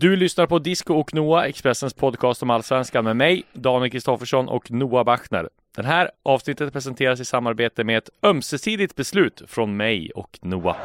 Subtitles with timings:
[0.00, 4.70] Du lyssnar på Disco och Noah, Expressens podcast om allsvenskan med mig, Daniel Kristoffersson och
[4.70, 5.48] Noah Bachner.
[5.76, 10.76] Den här avsnittet presenteras i samarbete med ett ömsesidigt beslut från mig och Noah.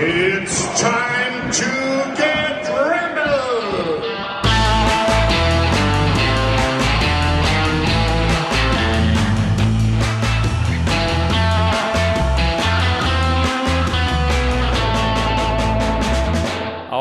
[0.00, 1.95] It's time to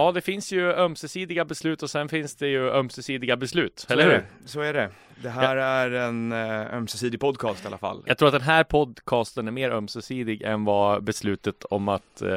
[0.05, 4.03] Ja, det finns ju ömsesidiga beslut och sen finns det ju ömsesidiga beslut, Så eller
[4.03, 4.11] hur?
[4.11, 4.23] det.
[4.45, 4.89] Så är det.
[5.23, 8.03] Det här är en eh, ömsesidig podcast i alla fall.
[8.05, 12.29] Jag tror att den här podcasten är mer ömsesidig än vad beslutet om att eh,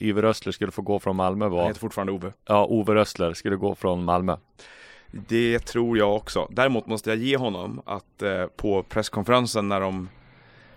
[0.00, 1.66] Yver Rössler skulle få gå från Malmö Han var.
[1.66, 2.32] heter fortfarande Ove.
[2.46, 4.36] Ja, Ove Rössler skulle gå från Malmö.
[5.10, 6.48] Det tror jag också.
[6.50, 10.08] Däremot måste jag ge honom att eh, på presskonferensen när de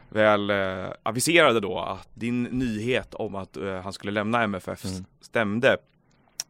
[0.10, 5.06] väl eh, aviserade då att din nyhet om att eh, han skulle lämna MFF Mm.
[5.22, 5.78] stämde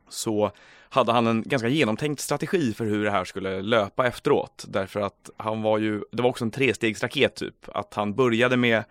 [0.10, 0.52] så
[0.90, 4.66] hade han en ganska genomtänkt strategi för hur det här skulle löpa efteråt.
[4.68, 7.56] Därför att han var ju, det var också en trestegsraket typ.
[7.74, 8.84] Att han började med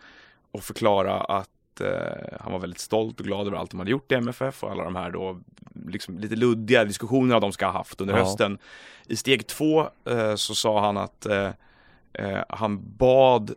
[0.53, 4.13] att förklara att eh, han var väldigt stolt och glad över allt de hade gjort
[4.13, 5.41] i MFF och alla de här då
[5.89, 8.21] liksom lite luddiga diskussionerna de ska ha haft under Ja.
[8.25, 8.59] hösten.
[9.07, 11.51] I steg två eh, så sa han att eh,
[12.49, 13.55] han bad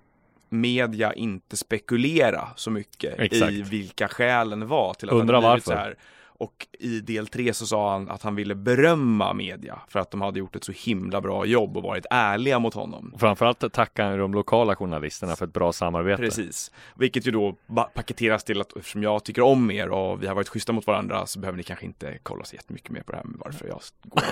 [0.50, 3.52] media inte spekulera så mycket Exakt.
[3.52, 5.81] i vilka skälen var till att Undrar han blivit varför.
[5.81, 5.95] så här.
[6.40, 10.22] Och i del tre så sa han att han ville berömma media för att de
[10.22, 13.12] hade gjort ett så himla bra jobb och varit ärliga mot honom.
[13.14, 16.22] Och framförallt tackar han de lokala journalisterna för ett bra samarbete.
[16.22, 17.56] Precis, vilket ju då
[17.94, 21.26] paketeras till att eftersom jag tycker om er och vi har varit schyssta mot varandra
[21.26, 23.80] så behöver ni kanske inte kolla så jättemycket mer på det här med varför jag
[24.04, 24.23] går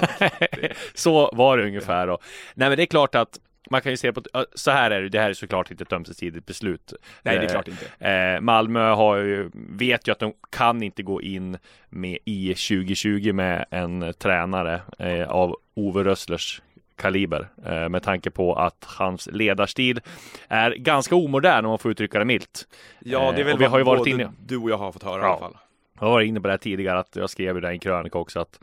[0.98, 2.08] Så var det ungefär.
[2.08, 2.22] Och,
[2.56, 4.22] nej, men det är klart att man kan ju se på,
[4.56, 6.94] så här är det, det här är såklart inte ett ömsesidigt beslut.
[7.24, 8.08] Nej det är Eh, klart inte.
[8.10, 11.58] Eh, Malmö har ju, vet ju att de kan inte gå in
[11.90, 16.62] med i 2020 med en tränare eh, av Ove Rösslers
[16.96, 20.00] kaliber eh, med tanke på att hans ledarstil
[20.48, 22.68] är ganska omodern om man får uttrycka det milt.
[23.00, 24.92] Ja det är eh, väl och vi har ju varit inne- du och jag har
[24.92, 25.28] fått höra i Ja.
[25.30, 25.58] alla fall.
[26.00, 28.18] Jag var inne på det här tidigare att jag skrev ju det i en krönika
[28.18, 28.60] också att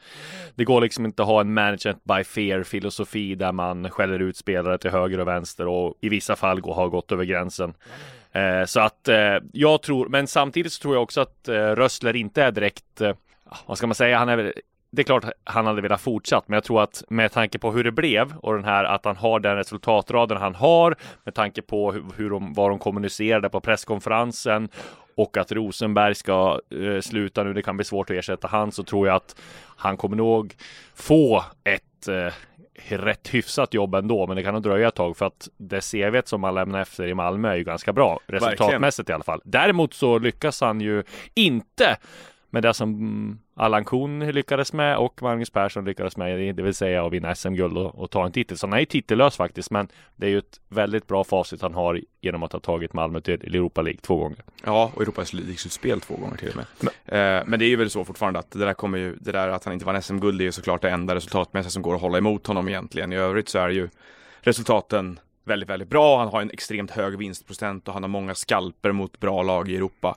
[0.55, 4.37] det går liksom inte att ha en management by fear filosofi där man skäller ut
[4.37, 7.75] spelare till höger och vänster och i vissa fall gå- har gått över gränsen.
[8.33, 12.17] Eh, så att eh, jag tror, men samtidigt så tror jag också att eh, Rössler
[12.17, 13.13] inte är direkt, eh,
[13.67, 14.53] vad ska man säga, han är väl
[14.95, 17.85] det är klart han hade velat fortsatt, men jag tror att med tanke på hur
[17.85, 21.93] det blev och den här att han har den resultatraden han har, med tanke på
[21.93, 24.69] hur, hur de, vad de kommunicerade på presskonferensen
[25.15, 28.83] och att Rosenberg ska eh, sluta nu, det kan bli svårt att ersätta han, så
[28.83, 29.37] tror jag att
[29.77, 30.55] han kommer nog
[30.95, 32.33] få ett eh,
[32.89, 36.21] rätt hyfsat jobb ändå, men det kan nog dröja ett tag för att det CV
[36.25, 39.41] som han lämnar efter i Malmö är ju ganska bra resultatmässigt i alla fall.
[39.45, 41.03] Däremot så lyckas han ju
[41.35, 41.97] inte
[42.55, 47.07] med det som Allan Kuhn lyckades med och Magnus Persson lyckades med, det vill säga
[47.07, 48.59] att vinna SM-guld och, och ta en titel.
[48.59, 51.75] Så han är ju titellös faktiskt, men det är ju ett väldigt bra facit han
[51.75, 54.39] har genom att ha tagit Malmö till Europa League två gånger.
[54.65, 56.67] Ja, och Europas League-slutspel två gånger till och med.
[56.81, 59.33] Men, eh, men det är ju väl så fortfarande att det där kommer ju, det
[59.33, 62.01] där att han inte vann SM-guld är ju såklart det enda resultatmässiga som går att
[62.01, 63.13] hålla emot honom egentligen.
[63.13, 63.89] I övrigt så är ju
[64.41, 66.19] resultaten väldigt, väldigt bra.
[66.19, 69.77] Han har en extremt hög vinstprocent och han har många skalper mot bra lag i
[69.77, 70.17] Europa.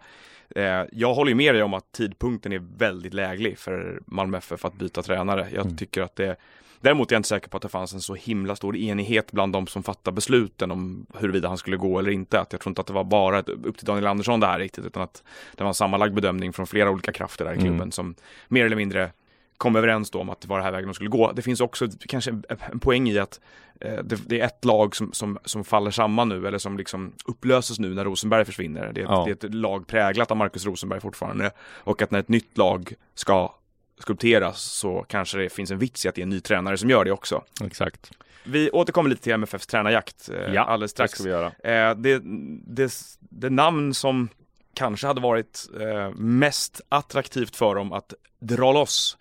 [0.55, 4.73] Eh, jag håller med dig om att tidpunkten är väldigt läglig för Malmö FF att
[4.73, 5.47] byta tränare.
[5.53, 6.35] Jag tycker att det
[6.81, 9.53] Däremot är jag inte säker på att det fanns en så himla stor enighet bland
[9.53, 12.39] de som fattar besluten om huruvida han skulle gå eller inte.
[12.39, 14.85] Att jag tror inte att det var bara upp till Daniel Andersson det här riktigt,
[14.85, 15.23] utan att
[15.55, 17.91] det var en sammanlagd bedömning från flera olika krafter där i klubben Mm.
[17.91, 18.15] som
[18.47, 19.11] mer eller mindre
[19.57, 21.31] kom överens då om att det var det här vägen de skulle gå.
[21.31, 23.39] Det finns också kanske en, en poäng i att
[23.81, 27.13] eh, det, det är ett lag som, som, som faller samman nu, eller som liksom
[27.25, 28.91] upplöses nu när Rosenberg försvinner.
[28.93, 29.23] Det är, ett- Ja.
[29.25, 31.51] det är ett lag präglat av Marcus Rosenberg fortfarande.
[31.59, 33.53] Och att när ett nytt lag ska
[33.99, 36.89] skulpteras så kanske det finns en vits i att det är en ny tränare som
[36.89, 37.43] gör det också.
[37.63, 38.11] Exakt.
[38.43, 41.13] Vi återkommer lite till MFFs tränarjakt eh, Ja, alldeles Det strax.
[41.13, 41.47] ska vi göra.
[41.47, 42.21] Eh, det,
[42.67, 44.29] det, det namn som
[44.73, 49.17] kanske hade varit eh, mest attraktivt för dem att dra loss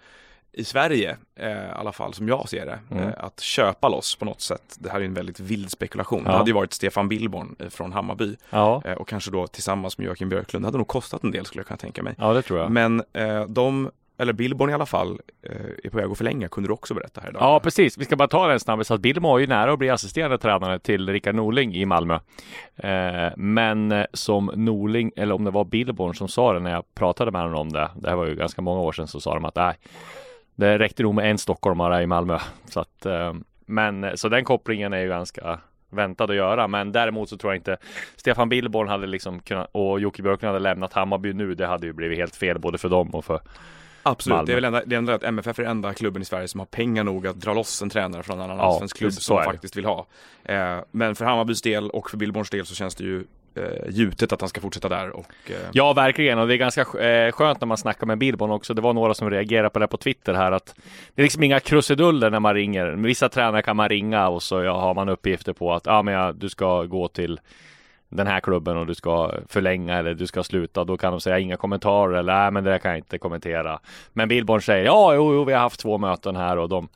[0.57, 3.03] i Sverige, eh, i alla fall som jag ser det, Mm.
[3.09, 4.77] eh, att köpa loss på något sätt.
[4.79, 6.23] Det här är en väldigt vild spekulation.
[6.25, 6.31] Ja.
[6.31, 9.99] Det hade ju varit Stefan Billborn eh, från Hammarby Ja, eh, och kanske då tillsammans
[9.99, 10.65] med Joakim Björklund.
[10.65, 12.15] Det hade nog kostat en del skulle jag kunna tänka mig.
[12.19, 12.71] ja det tror jag.
[12.71, 15.51] Men eh, de, eller Billborn i alla fall, eh,
[15.85, 17.43] är på väg att förlänga, kunde du också berätta här idag.
[17.43, 17.99] Ja, precis.
[17.99, 18.87] Vi ska bara ta den snabbt.
[18.87, 22.19] Så att Billmo är ju nära att bli assisterande tränare till Rickard Norling i Malmö.
[23.37, 27.41] Men som Norling, eller om det var Billborn som sa det när jag pratade med
[27.43, 27.91] honom om det.
[27.97, 29.75] Det här var ju ganska många år sedan så sa de att nej,
[30.57, 32.39] det räckte nog med en stockholmare i Malmö.
[32.69, 33.35] Så att, eh,
[33.67, 35.59] men så den kopplingen är ju ganska
[35.91, 36.69] väntad att göra.
[36.69, 37.77] Men däremot så tror jag inte
[38.17, 41.55] Stefan Billborn hade liksom kunnat och Jocke Björklund hade lämnat Hammarby nu.
[41.55, 43.41] Det hade ju blivit helt fel både för dem och för
[44.03, 44.47] Absolut, Malmö.
[44.47, 46.49] det är väl enda, det är ändå att MFF är den enda klubben i Sverige
[46.49, 49.13] som har pengar nog att dra loss en tränare från en annan Ja, allsvensk klubb
[49.13, 50.07] som faktiskt vill ha.
[50.45, 53.25] Eh, men för Hammarbys del och för Billborns del så känns det ju
[53.57, 56.39] eh, gjutet att han ska fortsätta där och eh, Ja, verkligen.
[56.39, 58.75] Och det är ganska eh, skönt när man snackar med Bilbon också.
[58.75, 60.75] Det var några som reagerade på det på Twitter här att
[61.15, 62.87] det är liksom inga krusiduller när man ringer.
[62.87, 66.03] Med vissa tränare kan man ringa och så ja, har man uppgifter på att ja,
[66.03, 67.41] men ja, du ska gå till
[68.17, 70.85] den här klubben och du ska förlänga eller du ska sluta.
[70.85, 73.79] Då kan de säga inga kommentarer eller nej, men det där kan jag inte kommentera.
[74.13, 76.89] Men Billborn säger ja, jo, jo, vi har haft två möten här och de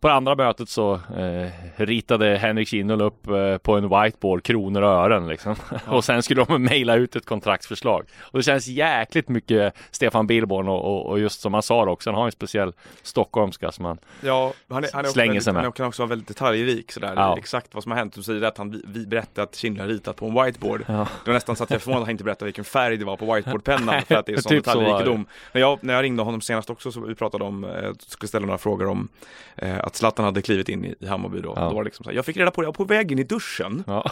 [0.00, 4.82] på det andra mötet så eh, ritade Henrik Kindl upp eh, på en whiteboard kronor
[4.82, 5.54] och ören liksom.
[5.86, 8.04] och sen skulle de mejla ut ett kontraktsförslag.
[8.20, 12.10] Och det känns jäkligt mycket Stefan Billborn och, och, och just som han sa också,
[12.10, 12.72] han har en speciell
[13.02, 15.62] stockholmska som han Ja, han, är, han, är Slänger väldigt, sig med.
[15.62, 17.38] han kan också vara väldigt detaljrik sådär, Ja.
[17.38, 18.14] exakt vad som har hänt.
[18.14, 20.63] Du säger att han, vi, vi berättade att Kindle har ritat på en whiteboard.
[20.68, 21.08] Ja.
[21.24, 23.16] Det var nästan så att jag förvånad att han inte berättade vilken färg det var
[23.16, 25.26] på whiteboardpennan för att det är sån Typ så detaljrikedom.
[25.52, 28.46] När jag, när jag ringde honom senast också så vi pratade om, eh, skulle ställa
[28.46, 29.08] några frågor om
[29.56, 31.52] eh, att Zlatan hade klivit in i, i Hammarby då.
[31.56, 31.68] Ja.
[31.68, 33.12] Då var det liksom så här, jag fick reda på det, jag var på väg
[33.12, 33.84] in i duschen.
[33.86, 34.10] Ja.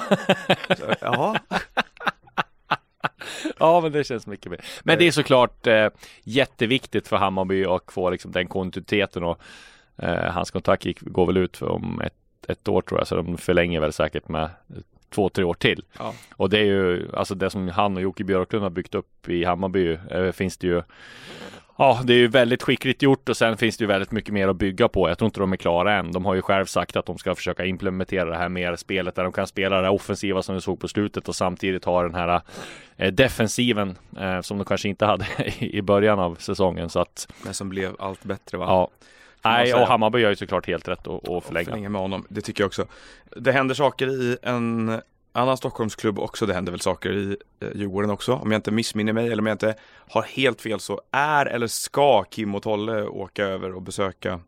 [0.78, 0.84] Så,
[3.58, 4.60] ja, men det känns mycket mer.
[4.82, 5.88] Men det är såklart eh,
[6.22, 9.38] jätteviktigt för Hammarby att få liksom den kontinuiteten och
[9.96, 12.14] eh, hans kontrakt gick, går väl ut för om ett,
[12.48, 14.50] ett år tror jag, så de förlänger väl säkert med
[15.12, 15.84] två, tre år till.
[15.98, 16.14] Ja.
[16.36, 19.44] Och det är ju alltså det som han och Jocke Björklund har byggt upp i
[19.44, 20.82] Hammarby eh, finns det ju
[21.78, 24.48] Ja, det är ju väldigt skickligt gjort och sen finns det ju väldigt mycket mer
[24.48, 25.08] att bygga på.
[25.08, 26.12] Jag tror inte de är klara än.
[26.12, 29.22] De har ju själv sagt att de ska försöka implementera det här mer spelet där
[29.22, 32.14] de kan spela det här offensiva som vi såg på slutet och samtidigt ha den
[32.14, 32.40] här
[32.96, 35.26] eh, defensiven eh, som de kanske inte hade
[35.58, 36.88] i början av säsongen.
[36.88, 38.64] Så att men som blev allt bättre va?
[38.68, 38.88] ja,
[39.44, 41.64] nej, och Hammarby gör ju såklart helt rätt att att förlänga.
[41.64, 42.26] förlänga med honom.
[42.28, 42.86] Det tycker jag också.
[43.36, 45.00] Det händer saker i en
[45.32, 46.46] annan Stockholmsklubb också.
[46.46, 48.32] Det händer väl saker i eh, Djurgården också.
[48.32, 49.74] Om jag inte missminner mig eller om jag inte
[50.10, 54.40] har helt fel så är eller ska Kim och Tolle åka över och besöka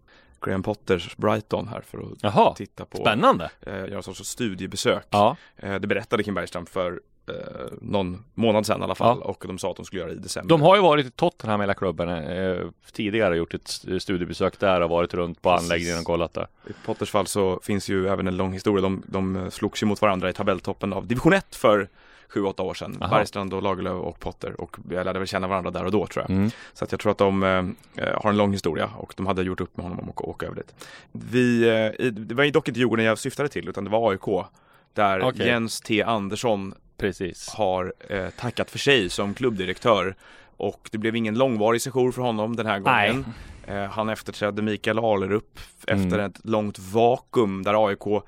[0.45, 3.51] Graham Potters Brighton här för att Jaha, titta på, spännande.
[3.67, 5.07] eh, göra en sorts studiebesök.
[5.11, 7.35] Ja, Eh, det berättade Kim Bergström för eh,
[7.81, 10.21] någon månad sedan i alla fall och de sa att de skulle göra det i
[10.21, 10.49] december.
[10.49, 12.57] de har ju varit i Tottenham hela klubben eh,
[12.93, 13.69] tidigare gjort ett
[14.03, 15.71] studiebesök där och varit runt på Precis.
[15.71, 16.47] anläggningen och kollat där.
[16.67, 18.83] I Potters fall så finns ju även en lång historia.
[18.83, 21.89] De, de slogs ju mot varandra i tabelltoppen av division 1 för
[22.35, 22.97] 7-8 år sedan.
[23.01, 23.17] Aha.
[23.17, 26.25] Bergstrand och Lagerlöf och Potter och jag lärde väl känna varandra där och då tror
[26.29, 26.31] jag.
[26.31, 26.51] Mm.
[26.73, 29.61] Så att jag tror att de eh, har en lång historia och de hade gjort
[29.61, 30.75] upp med honom om att åka över dit.
[31.13, 31.69] Vi,
[31.99, 34.47] eh, det var ju dock inte Djurgården jag syftade till utan det var AIK.
[34.93, 35.47] Där Okej.
[35.47, 37.49] Jens T Andersson Precis.
[37.49, 40.15] har eh, tackat för sig som klubbdirektör.
[40.57, 43.09] Och det blev ingen långvarig sejour för honom den här Nej.
[43.11, 43.25] gången.
[43.67, 44.99] Eh, han efterträdde Mikael
[45.87, 46.21] efter Mm.
[46.21, 48.23] ett långt vakuum där AIK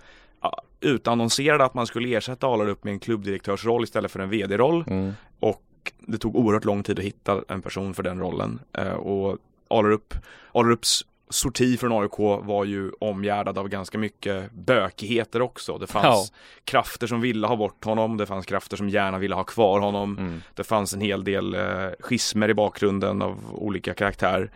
[0.81, 4.85] utannonserade att man skulle ersätta Alerup med en klubbdirektörsroll istället för en vd-roll.
[4.87, 5.13] Mm.
[5.41, 5.63] Och
[5.99, 8.59] det tog oerhört lång tid att hitta en person för den rollen.
[8.73, 9.39] Eh, och
[9.69, 10.15] Alerup,
[10.53, 15.79] Alerups sorti från AIK var ju omgärdad av ganska mycket bökigheter också.
[15.79, 16.33] Det fanns
[16.65, 20.19] krafter som ville ha bort honom, det fanns krafter som gärna ville ha kvar honom.
[20.19, 20.43] Mm.
[20.55, 24.51] Det fanns en hel del eh, schismer i bakgrunden av olika karaktär.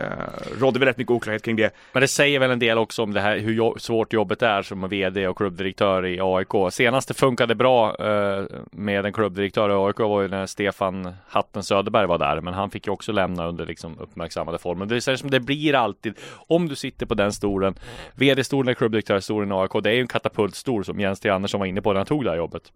[0.00, 1.74] Eh, rådde väl rätt mycket oklarhet kring det.
[1.92, 4.62] Men det säger väl en del också om det här hur jo- svårt jobbet är
[4.62, 6.72] som VD och klubbdirektör i AIK.
[6.72, 11.62] Senast det funkade bra eh, med en klubbdirektör i AIK var ju när Stefan Hatten
[11.62, 14.86] Söderberg var där, men han fick ju också lämna under liksom uppmärksammade former.
[14.86, 16.14] Det är som det blir alltid
[16.48, 17.74] om du sitter på den stolen,
[18.14, 19.72] VD-stolen eller klubbdirektörsstolen i AIK.
[19.82, 22.24] Det är ju en katapultstol som Jens T Andersson var inne på när han tog
[22.24, 22.72] det här jobbet.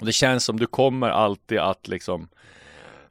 [0.00, 2.28] Och det känns som du kommer alltid att liksom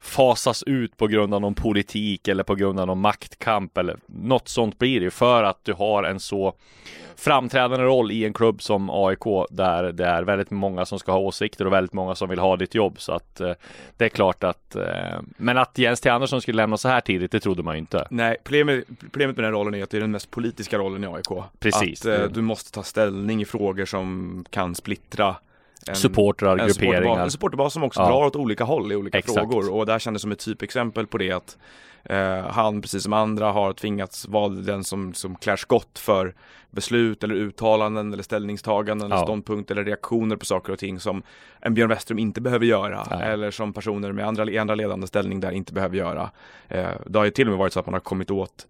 [0.04, 4.48] fasas ut på grund av någon politik eller på grund av någon maktkamp eller något
[4.48, 6.54] sånt blir det för att du har en så
[7.16, 11.18] framträdande roll i en klubb som AIK där det är väldigt många som ska ha
[11.18, 13.52] åsikter och väldigt många som vill ha ditt jobb så att eh,
[13.96, 17.30] det är klart att eh, men att Jens T Andersson skulle lämna så här tidigt
[17.32, 18.06] det trodde man ju inte.
[18.10, 21.06] Nej, problemet, problemet med den rollen är att det är den mest politiska rollen i
[21.06, 21.44] AIK.
[21.58, 22.00] Precis.
[22.00, 22.32] Att eh, Mm.
[22.32, 25.36] du måste ta ställning i frågor som kan splittra
[25.88, 27.24] en, Supportrar, en supporterbas, grupperingar.
[27.24, 28.06] en supporterbas som också Ja.
[28.08, 29.38] drar åt olika håll i olika Exakt.
[29.38, 29.72] frågor.
[29.74, 31.58] Och där kändes som ett typexempel på det att
[32.04, 36.34] eh, han, precis som andra, har tvingats vara den som, som klär skott för
[36.70, 39.26] beslut eller uttalanden eller ställningstaganden eller Ja.
[39.26, 41.22] ståndpunkter eller reaktioner på saker och ting som
[41.60, 43.28] en Björn Westrum inte behöver göra Nej.
[43.32, 46.30] eller som personer med andra, i andra ledande ställning där inte behöver göra.
[46.68, 48.66] Eh, det har ju till och med varit så att man har kommit åt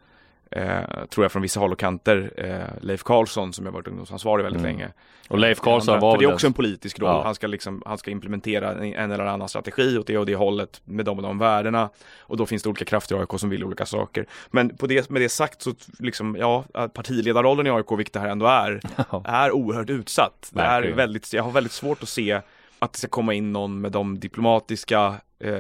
[0.56, 4.42] Eh, tror jag från vissa håll och kanter eh, Leif Karlsson som har varit ungdomsansvarig
[4.44, 4.72] väldigt Mm.
[4.76, 4.92] länge.
[5.28, 7.08] Och Leif Karlsson Andra- var För det är också en politisk roll.
[7.08, 7.22] Ja.
[7.24, 10.80] Han, ska liksom, han ska implementera en, eller annan strategi åt det och det hållet
[10.84, 11.90] med de och de värdena.
[12.20, 14.26] Och då finns det olika krafter i AIK som vill olika saker.
[14.50, 18.28] Men på det, med det sagt så liksom, ja, partiledarrollen i AIK, vilket det här
[18.28, 18.80] ändå är,
[19.24, 20.50] är oerhört utsatt.
[20.52, 22.40] Det är väldigt, jag har väldigt svårt att se
[22.78, 25.14] att det ska komma in någon med de diplomatiska eh,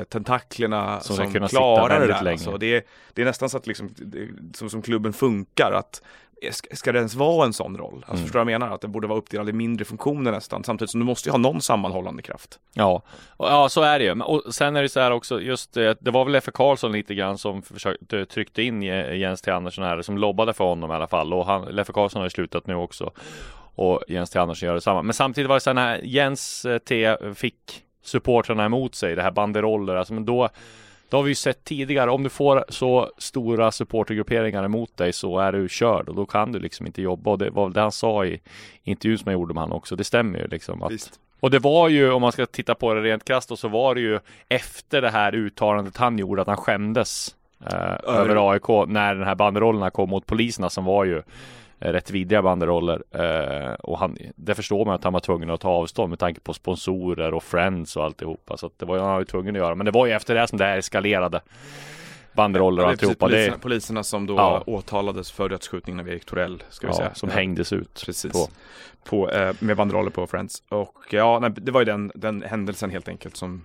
[0.04, 2.30] tentaklerna Som som, kunna sitta klarar det där.
[2.30, 2.58] Alltså.
[2.58, 6.02] Det, är, det är nästan så att liksom, det, som, som klubben funkar, att
[6.42, 7.94] eh, ska, ska det ens vara en sån roll?
[7.94, 8.22] Alltså, Mm.
[8.22, 8.74] Förstår du vad jag menar?
[8.74, 11.38] Att det borde vara uppdelad i mindre funktioner nästan, samtidigt som du måste ju ha
[11.38, 12.58] någon sammanhållande kraft.
[12.72, 13.02] Ja,
[13.38, 14.20] ja så är det ju.
[14.22, 17.14] Och sen är det så här också, just det, det var väl Leffe Karlsson lite
[17.14, 20.94] grann som försökte tryckte in Je- Jens T Andersson här, som lobbade för honom i
[20.94, 21.32] alla fall.
[21.34, 23.10] Och han, Leffe Karlsson har ju slutat nu också.
[23.76, 25.02] Och Jens T Andersson gör detsamma.
[25.02, 29.30] Men samtidigt var det så här Jens eh, T fick supportrarna emot sig, det här
[29.30, 30.48] banderoller, alltså men då
[31.08, 35.38] då har vi ju sett tidigare, om du får så stora supportergrupperingar emot dig så
[35.38, 37.30] är du körd och då kan du liksom inte jobba.
[37.30, 38.40] Och det var väl det han sa i
[38.84, 39.96] intervjun som jag gjorde med han också.
[39.96, 40.82] Det stämmer ju liksom.
[40.82, 41.20] Att, Visst.
[41.40, 43.94] och det var ju, om man ska titta på det rent krasst då, så var
[43.94, 47.34] det ju efter det här uttalandet han gjorde att han skämdes
[47.66, 51.22] eh, över AIK när den här banderollerna kom mot poliserna som var ju
[51.92, 53.02] rätt vidriga banderoller.
[53.10, 56.40] Eh, och han, det förstår man att han var tvungen att ta avstånd med tanke
[56.40, 58.56] på sponsorer och friends och alltihopa.
[58.56, 59.74] Så att det var han var ju tvungen att göra.
[59.74, 61.40] Men det var ju efter det som det här eskalerade.
[62.32, 63.28] Banderoller och alltihopa.
[63.28, 64.62] Det, poliserna, poliserna som då Ja.
[64.66, 67.14] åtalades för dödsskjutningen av Erik Torell, ska vi ja, säga.
[67.14, 68.02] som Eh, hängdes ut.
[68.06, 68.32] Precis.
[68.32, 68.48] På.
[69.04, 70.62] På, eh, med banderoller på Friends.
[70.68, 73.62] Och ja, nej, det var ju den, den händelsen helt enkelt som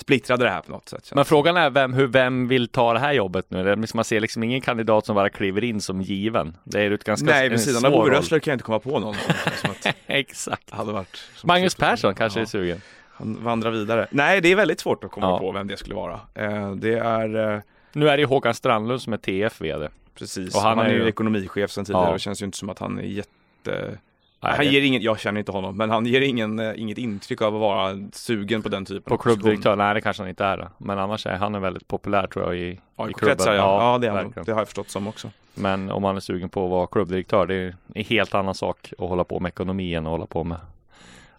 [0.00, 1.10] splittrade det här på något sätt.
[1.14, 3.76] Men frågan är vem, hur, vem vill ta det här jobbet nu?
[3.76, 6.56] Liksom- Man ser liksom ingen kandidat som bara kliver in som given.
[6.64, 8.10] Det är ett ganska Nej, vid sidan av Ove.
[8.14, 9.14] Rössler kan jag inte komma på någon
[10.06, 10.70] Exakt.
[10.70, 11.18] hade varit.
[11.44, 12.80] Magnus Persson kanske Ja, är sugen.
[13.12, 14.06] Han vandrar vidare.
[14.10, 15.38] Nej, det är väldigt svårt att komma Ja.
[15.38, 16.20] på vem det skulle vara.
[16.34, 17.60] Eh, det är eh,
[17.92, 19.88] Nu är det ju Håkan Strandlund som är TF VD.
[20.18, 20.54] precis.
[20.54, 22.12] Och han han, är är ju ekonomichef sen tidigare Ja.
[22.14, 23.98] och känns ju inte som att han är jätte
[24.40, 27.42] Nej, han ger ingen, jag känner inte honom, men han ger ingen, eh, inget intryck
[27.42, 29.76] av att vara sugen på den typen På klubbdirektör?
[29.76, 30.68] Nej, det kanske han inte är.
[30.78, 32.80] Men annars är han är väldigt populär tror jag i,
[33.10, 33.36] i klubben.
[33.46, 33.54] Ja.
[33.54, 35.30] ja, det, är han, det har jag förstått som också.
[35.54, 38.92] Men om man är sugen på att vara klubbdirektör, det är en helt annan sak
[38.98, 40.58] att hålla på med ekonomi än att hålla på med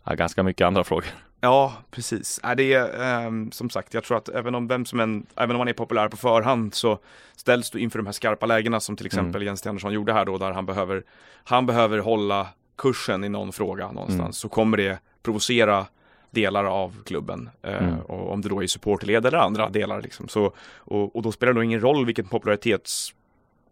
[0.03, 1.05] ja, ganska mycket andra frågor.
[1.41, 2.39] Ja, precis.
[2.43, 5.55] Äh, det är ehm, som sagt, jag tror att även om vem som än, även
[5.55, 6.99] om man är populär på förhand så
[7.35, 10.37] ställs du inför de här skarpa lägena som till exempel Jens Andersson gjorde här då,
[10.37, 11.03] där han behöver,
[11.43, 12.47] han behöver hålla
[12.79, 14.33] kursen i någon fråga någonstans, Mm.
[14.33, 15.85] så kommer det provocera
[16.31, 17.49] delar av klubben.
[17.61, 17.99] Eh, Mm.
[17.99, 20.27] och om det då är supporterled eller andra delar liksom.
[20.27, 23.13] Så, och, och då spelar det ingen roll vilken popularitets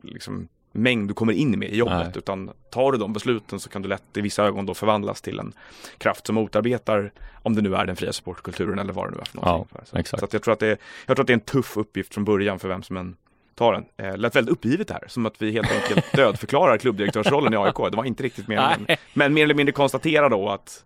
[0.02, 1.98] liksom, mängd du kommer in med i jobbet.
[1.98, 2.12] Nej.
[2.16, 5.40] Utan tar du de besluten så kan du lätt i vissa ögon då förvandlas till
[5.40, 5.54] en
[5.98, 7.12] kraft som motarbetar
[7.44, 9.78] om det nu är den fria supportkulturen eller vad det nu är för någonting.
[9.86, 10.20] så, exakt.
[10.20, 12.14] så att jag, tror att det är, jag tror att det är en tuff uppgift
[12.14, 13.16] från början för vem som än
[13.58, 13.86] tar den.
[13.98, 17.76] Eh, lät väldigt uppgivet här, som att vi helt enkelt dödförklarar klubbdirektörsrollen i AIK.
[17.92, 18.86] Det var inte riktigt meningen.
[18.88, 18.98] Nej.
[19.14, 20.84] Men mer eller mindre konstatera då att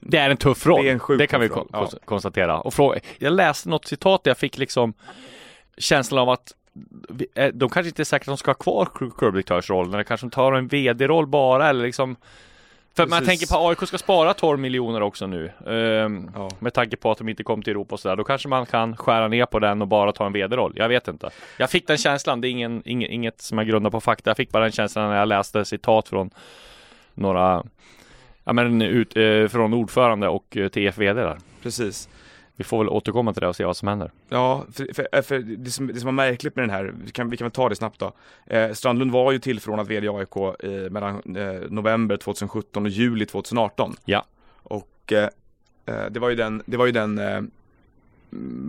[0.00, 0.82] Det är en tuff roll.
[0.84, 1.88] Det är en sjukt det kan vi kon- ja.
[2.04, 2.60] konstatera.
[2.60, 4.94] Och fråga, jag läste något citat där jag fick liksom
[5.78, 6.52] känslan av att
[7.34, 10.26] eh, de kanske inte är säkra att de ska ha kvar kl- klubbdirektörsrollen eller kanske
[10.26, 12.16] de tar en vd-roll bara eller liksom
[12.96, 13.40] för man Precis.
[13.40, 15.50] tänker på AIK ska spara 12 miljoner också nu.
[15.66, 16.50] Ehm, Ja.
[16.58, 18.16] Med tanke på att de inte kom till Europa och sådär.
[18.16, 20.72] Då kanske man kan skära ner på den och bara ta en vd-roll.
[20.76, 21.30] Jag vet inte.
[21.58, 22.40] Jag fick den känslan.
[22.40, 24.30] Det är ingen, ingen, inget som jag grundar på fakta.
[24.30, 26.30] Jag fick bara den känslan när jag läste citat från
[27.14, 27.64] några
[28.44, 31.38] Ja men ut, eh, från ordförande och eh, TF-VD där.
[31.62, 32.08] precis.
[32.56, 34.10] Vi får väl återkomma till det och se vad som händer.
[34.28, 37.30] Ja, för, för, för det, som, det som var märkligt med den här, vi kan,
[37.30, 38.12] vi kan väl ta det snabbt då.
[38.46, 43.26] Eh, Strandlund var ju tillförordnad vd i AIK eh, mellan eh, november 2017 och juli
[43.26, 43.96] 2018.
[44.04, 44.26] Ja.
[44.62, 45.28] Och eh,
[45.86, 47.42] eh, det var ju den, det var ju den eh,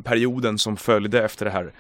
[0.04, 1.72] perioden som följde efter det här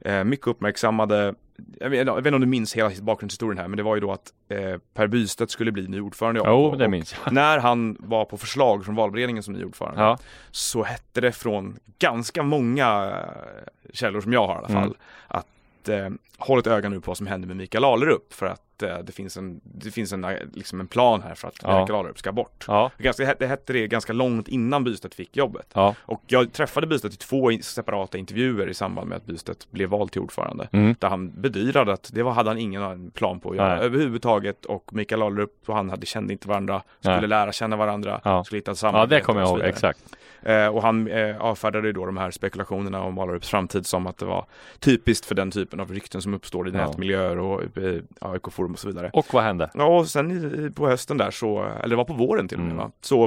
[0.00, 1.34] eh, mycket uppmärksammade
[1.80, 4.00] jag vet, jag vet inte om du minns hela bakgrundshistorien här men det var ju
[4.00, 6.48] då att eh, Per Bystedt skulle bli ny ordförande i AIK.
[6.50, 7.32] Jo, det minns jag.
[7.32, 10.18] När han var på förslag från valberedningen som ny ordförande Ja,
[10.50, 14.94] så hette det från ganska många eh, källor som jag har i alla fall Mm.
[15.28, 18.62] att eh, håll ett öga nu på vad som händer med Mikael Alerup för att
[18.82, 21.86] eh, det finns en, det finns en, liksom en plan här för att Ja.
[21.98, 22.64] Alerup ska bort.
[22.68, 25.66] ja, Ganska, det hette det ganska långt innan Bystedt fick jobbet.
[25.74, 25.94] ja.
[26.00, 30.12] Och jag träffade Bystedt i två separata intervjuer i samband med att Bystedt blev vald
[30.12, 30.68] till ordförande.
[30.72, 30.94] Mm.
[30.98, 33.84] Där han bedyrade att det var, hade han ingen plan på att göra Nej.
[33.84, 37.28] överhuvudtaget och Mikael Alerup och han hade, kände inte varandra, skulle Nej.
[37.28, 39.60] lära känna varandra, skulle hitta ett ja samarbete det kommer jag ihåg.
[39.60, 40.00] Exakt.
[40.42, 44.18] Eh, och han eh, avfärdade ju då de här spekulationerna om Alerups framtid som att
[44.18, 44.46] det var
[44.78, 46.86] typiskt för den typen av rykten som uppstår i Ja.
[46.86, 49.10] nätmiljöer och eh, AIK-forum och så vidare.
[49.12, 49.70] Och vad hände?
[49.74, 52.58] Ja, och sen i, i- på hösten där så, eller det var på våren till
[52.58, 52.84] och med Mm.
[52.84, 52.90] va?
[53.00, 53.24] Så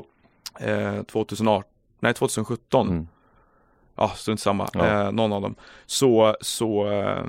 [0.60, 1.64] eh, 2018,
[2.00, 3.08] nej 2017, Mm.
[3.96, 4.86] ja strunt samma, Ja.
[5.06, 5.56] eh, någon av dem.
[5.86, 7.24] Så, så eh,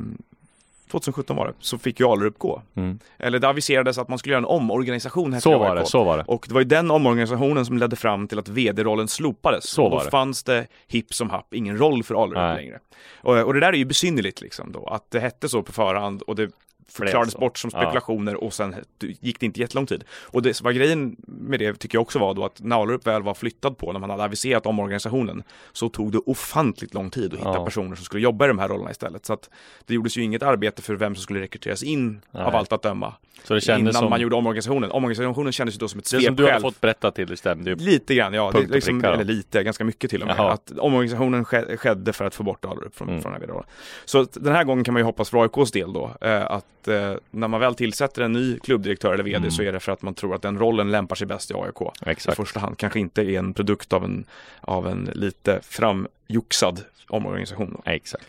[0.90, 2.62] 2017 var det, så fick ju Alerup gå.
[2.76, 2.98] Mm.
[3.18, 6.18] Eller det aviserades att man skulle göra en omorganisation här Så var det, så var
[6.18, 6.24] det.
[6.26, 9.68] Och det var ju den omorganisationen som ledde fram till att vd-rollen slopades.
[9.68, 10.10] Så då var det.
[10.10, 12.56] fanns det hipp som happ, ingen roll för Alerup Nej.
[12.56, 12.78] längre.
[13.22, 16.22] Och, och det där är ju besynnerligt liksom då, att det hette så på förhand
[16.22, 16.50] och det
[16.88, 17.80] förklarades bort som Ja.
[17.80, 20.04] spekulationer och sen gick det inte jättelång tid.
[20.22, 23.22] Och det var grejen med det tycker jag också var då att när Alerup väl
[23.22, 27.38] var flyttad på, när man hade aviserat omorganisationen, så tog det ofantligt lång tid att
[27.38, 27.64] hitta Ja.
[27.64, 29.26] personer som skulle jobba i de här rollerna istället.
[29.26, 29.50] Så att
[29.86, 32.42] det gjordes ju inget arbete för vem som skulle rekryteras in Nej.
[32.42, 33.14] av allt att döma.
[33.44, 34.90] Så det kändes Innan som, man gjorde omorganisationen.
[34.90, 37.70] Omorganisationen kändes ju då som ett det som du svepskäl fått berätta till det stämde
[37.70, 37.76] ju.
[37.76, 38.50] Lite grann, ja.
[38.54, 39.14] Det, liksom, pricka då.
[39.14, 40.36] eller lite, ganska mycket till och med.
[40.38, 40.52] Jaha.
[40.52, 43.22] Att omorganisationen ske- skedde för att få bort Alerup från, Mm.
[43.22, 43.62] från den här.
[44.04, 47.14] Så den här gången kan man ju hoppas för AIKs del då, eh, att eh,
[47.30, 49.50] när man väl tillsätter en ny klubbdirektör eller VD Mm.
[49.50, 51.80] så är det för att man tror att den rollen lämpar sig bäst i AIK.
[52.06, 52.36] I Exakt.
[52.36, 54.24] första hand, kanske inte är en produkt av en,
[54.60, 57.82] av en lite framjoxad omorganisation.
[57.84, 58.24] Exakt.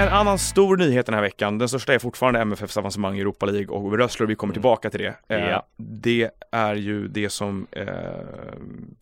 [0.00, 3.46] En annan stor nyhet den här veckan, den största är fortfarande MFFs avancemang i Europa
[3.46, 5.14] League och Rössler, vi kommer tillbaka till det.
[5.28, 5.48] Mm.
[5.50, 5.66] Ja.
[5.76, 8.14] Det är ju det som eh, Kalla,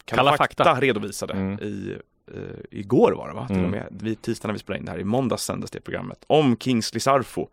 [0.04, 0.80] Kalla fakta, fakta.
[0.80, 1.58] redovisade Mm.
[1.60, 1.96] i
[2.34, 3.46] eh, Igår var det va?
[3.46, 3.64] Till Mm.
[3.66, 3.86] och med.
[3.90, 4.98] Vid tisdagen när vi spelade in det här.
[4.98, 6.24] I måndags sändes det programmet.
[6.26, 7.48] Om Kingsley Sarfo.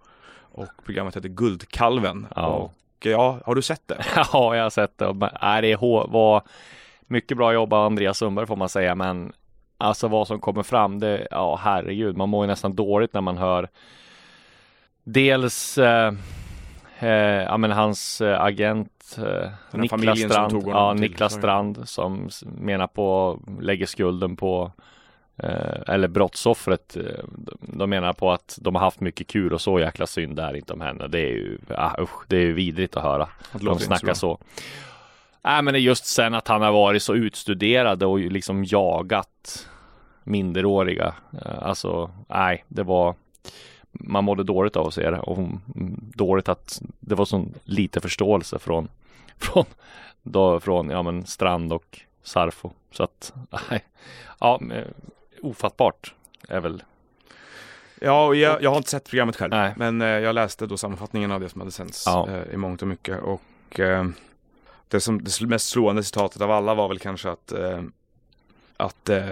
[0.52, 2.28] Och programmet heter Guldkalven.
[2.36, 2.46] Ja.
[2.48, 2.74] Och
[3.06, 4.06] ja, har du sett det?
[4.34, 5.14] Ja, jag har sett det.
[5.14, 5.76] Men, Nej, det
[6.08, 6.42] var
[7.08, 9.34] mycket bra jobb av Andreas Sundberg får man säga, men
[9.78, 13.38] alltså vad som kommer fram, det, ja herregud, man mår ju nästan dåligt när man
[13.38, 13.68] hör
[15.04, 16.14] dels eh,
[17.00, 17.10] eh,
[17.44, 18.42] ja, men hans eh,
[19.18, 21.34] agent eh, Niklas Strand, ja, till- Niklas.
[21.34, 24.72] Strand som menar på, lägger skulden på
[25.44, 26.98] eh, eller brottsoffret.
[26.98, 27.24] eh,
[27.62, 30.74] de- menar på att de har haft mycket kul och så jäkla synd är inte
[30.74, 31.08] om henne.
[31.08, 33.28] Det är ju, ah, usch, det är ju vidrigt att höra.
[33.54, 34.40] Det De snackar så.
[35.44, 39.68] Nej men det är just sen att han har varit så utstuderad och liksom jagat
[40.24, 41.14] minderåriga.
[41.46, 43.16] Eh, Alltså, nej, det var
[43.92, 45.50] man mådde dåligt av att se det och
[46.16, 48.88] dåligt att det var så lite förståelse från
[49.38, 49.66] från,
[50.24, 52.72] då, från ja, men Strand och Sarfo.
[52.92, 53.34] Så att,
[53.70, 53.86] nej,
[54.40, 54.86] ja, men,
[55.42, 56.14] ofattbart
[56.48, 56.84] är väl.
[58.02, 59.52] Ja, och jag, jag har inte sett programmet själv.
[59.52, 59.74] Nej.
[59.78, 62.28] Men eh, jag läste då sammanfattningen av det som hade sänts Ja.
[62.30, 63.20] eh, i mångt och mycket.
[63.22, 64.06] Och eh,
[64.88, 67.82] det, som, det mest slående citatet av alla var väl kanske att eh,
[68.80, 69.26] att eh,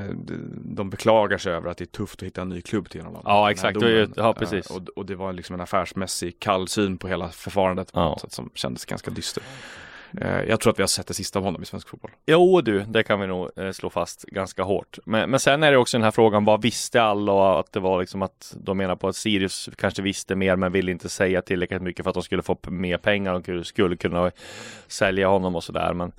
[0.55, 3.21] de beklagar sig över att det är tufft att hitta en ny klubb till honom.
[3.25, 3.79] Ja, exakt.
[3.79, 4.13] Domen.
[4.15, 4.69] ja, precis.
[4.69, 8.17] Eh, och, och det var liksom en affärsmässig kall syn på hela förfarandet Ja.
[8.21, 9.43] sätt som kändes ganska dyster.
[10.21, 12.11] Eh, jag tror att vi har sett det sista av honom i svensk fotboll.
[12.25, 14.99] Jo du, det kan vi nog eh, slå fast ganska hårt.
[15.05, 17.79] Men, men sen är det också den här frågan, vad visste alla och att det
[17.79, 21.41] var liksom att de menar på att Sirius kanske visste mer men ville inte säga
[21.41, 24.31] tillräckligt mycket för att de skulle få mer pengar och skulle kunna
[24.87, 25.93] sälja honom och sådär.
[25.93, 26.11] Men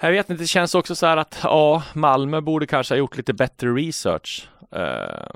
[0.00, 3.16] jag vet inte, det känns också så här att ja, Malmö borde kanske ha gjort
[3.16, 4.48] lite bättre research.
[4.70, 5.26] Eh,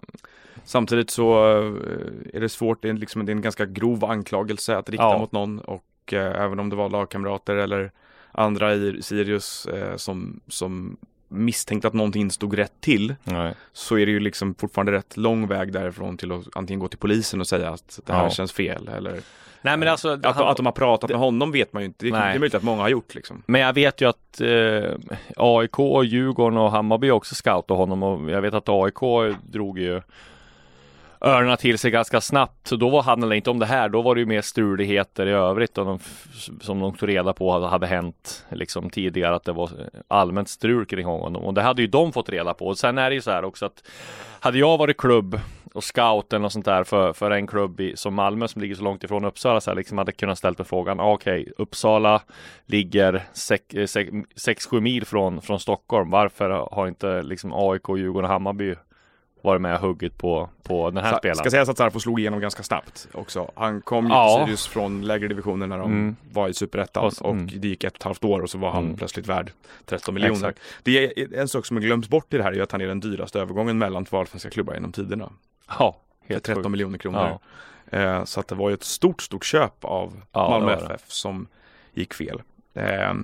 [0.65, 4.77] Samtidigt så eh, är det svårt, det är, liksom, det är en ganska grov anklagelse
[4.77, 5.19] att rikta Ja.
[5.19, 7.91] mot någon och eh, även om det var lagkamrater eller
[8.33, 10.97] andra i Sirius eh, som, som
[11.31, 13.55] misstänkte att någonting inte stod rätt till nej.
[13.73, 16.99] så är det ju liksom fortfarande rätt lång väg därifrån till att antingen gå till
[16.99, 18.31] polisen och säga att det här Ja.
[18.31, 19.21] känns fel eller
[19.63, 21.87] nej men alltså, att, de, han- att de har pratat med honom vet man ju
[21.87, 22.05] inte.
[22.05, 23.43] Det, det är möjligt att många har gjort liksom.
[23.47, 24.91] Men jag vet ju att eh,
[25.37, 30.01] AIK, och Djurgården och Hammarby också scoutat honom och jag vet att AIK drog ju
[31.21, 32.69] öronen till sig ganska snabbt.
[32.69, 33.89] Så då var, handlade det inte om det här.
[33.89, 35.99] Då var det ju mer struligheter i övrigt och de,
[36.61, 39.71] som de tog reda på hade, hade hänt liksom tidigare att det var
[40.09, 42.67] allmänt strul kring honom och det hade ju de fått reda på.
[42.67, 43.83] Och sen är det ju så här också att
[44.41, 45.41] hade jag varit klubb
[45.73, 48.75] och scout eller något sånt där för, för en klubb i, som Malmö som ligger
[48.75, 52.23] så långt ifrån Uppsala så här, liksom hade kunnat ställa mig frågan ah, okej Uppsala
[52.67, 58.75] ligger 6-7 eh, mil från, från Stockholm varför har inte liksom AIK, Djurgården och Hammarby
[59.43, 61.37] varit med och huggit på, på den här Sa- spelaren?
[61.37, 63.51] Ska sägas att Sarfo slog igenom ganska snabbt också.
[63.55, 64.37] Han kom ju Ja.
[64.37, 66.17] till Sirius från lägre divisioner när de Mm.
[66.33, 67.49] var i Superettan Och och mm.
[67.61, 68.97] det gick ett och ett halvt år och så var han Mm.
[68.97, 69.53] plötsligt värd
[69.87, 70.35] 13 miljoner.
[70.37, 70.61] Exakt.
[70.83, 73.01] Det är en sak som glöms bort i det här är att han är den
[73.01, 75.31] dyraste övergången mellan två allsvenska klubbar genom tiderna.
[75.79, 76.71] Ja, För helt 13 sjukt.
[76.71, 77.39] miljoner kronor.
[77.91, 77.99] Ja.
[77.99, 80.73] Eh, så att det var ju ett stort, stort köp av Ja, Malmö.
[80.75, 81.47] FF som
[81.95, 82.43] gick fel.
[82.75, 83.15] Eh,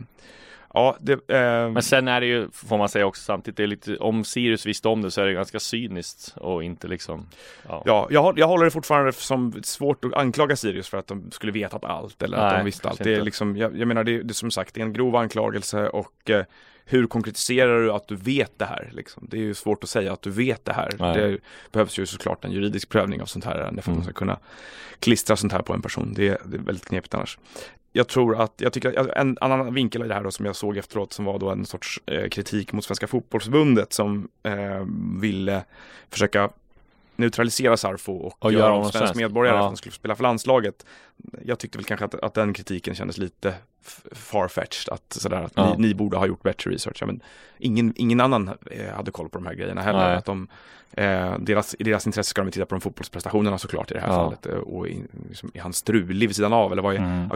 [0.76, 3.66] ja, det, eh, Men sen är det ju, får man säga också samtidigt, det är
[3.66, 7.26] lite, om Sirius visste om det så är det ganska cyniskt och inte liksom
[7.68, 11.30] Ja, Ja, jag, jag håller det fortfarande som svårt att anklaga Sirius för att de
[11.30, 13.04] skulle vetat allt eller att Nej, de visste allt.
[13.04, 15.16] Det är liksom, jag, jag menar, det, det är som sagt, det är en grov
[15.16, 16.44] anklagelse och eh,
[16.88, 18.90] hur konkretiserar du att du vet det här?
[18.92, 19.26] Liksom?
[19.30, 20.90] Det är ju svårt att säga att du vet det här.
[20.98, 21.16] Nej.
[21.16, 21.38] Det
[21.72, 23.96] behövs ju såklart en juridisk prövning av sånt här ärende för att Mm.
[23.98, 24.38] man ska kunna
[25.00, 26.14] klistra sånt här på en person.
[26.16, 27.38] Det, är- det är väldigt knepigt annars.
[27.96, 30.56] Jag tror att, jag tycker att en annan vinkel i det här då som jag
[30.56, 34.86] såg efteråt som var då en sorts eh, kritik mot Svenska fotbollsförbundet som eh,
[35.20, 35.64] ville
[36.10, 36.50] försöka
[37.16, 39.60] neutralisera Sarfo och, Och göra honom svensk medborgare Ja.
[39.60, 40.86] att han skulle spela för landslaget.
[41.44, 43.54] jag tyckte väl kanske att, att den kritiken kändes lite
[44.12, 44.92] farfetched.
[44.94, 45.74] Att, sådär, att Ja.
[45.78, 47.02] ni, ni borde ha gjort bättre research.
[47.06, 47.20] Men
[47.58, 50.08] ingen, ingen annan eh, hade koll på de här grejerna heller.
[50.08, 50.16] Nej.
[50.16, 50.48] Att de,
[50.92, 54.08] eh, deras, I deras intresse ska de titta på de fotbollsprestationerna såklart i det här
[54.08, 54.14] Ja.
[54.14, 54.46] fallet.
[54.46, 56.72] eh, Och i, liksom, är han strulig vid sidan av?
[56.72, 57.28] Eller vad är, Mm.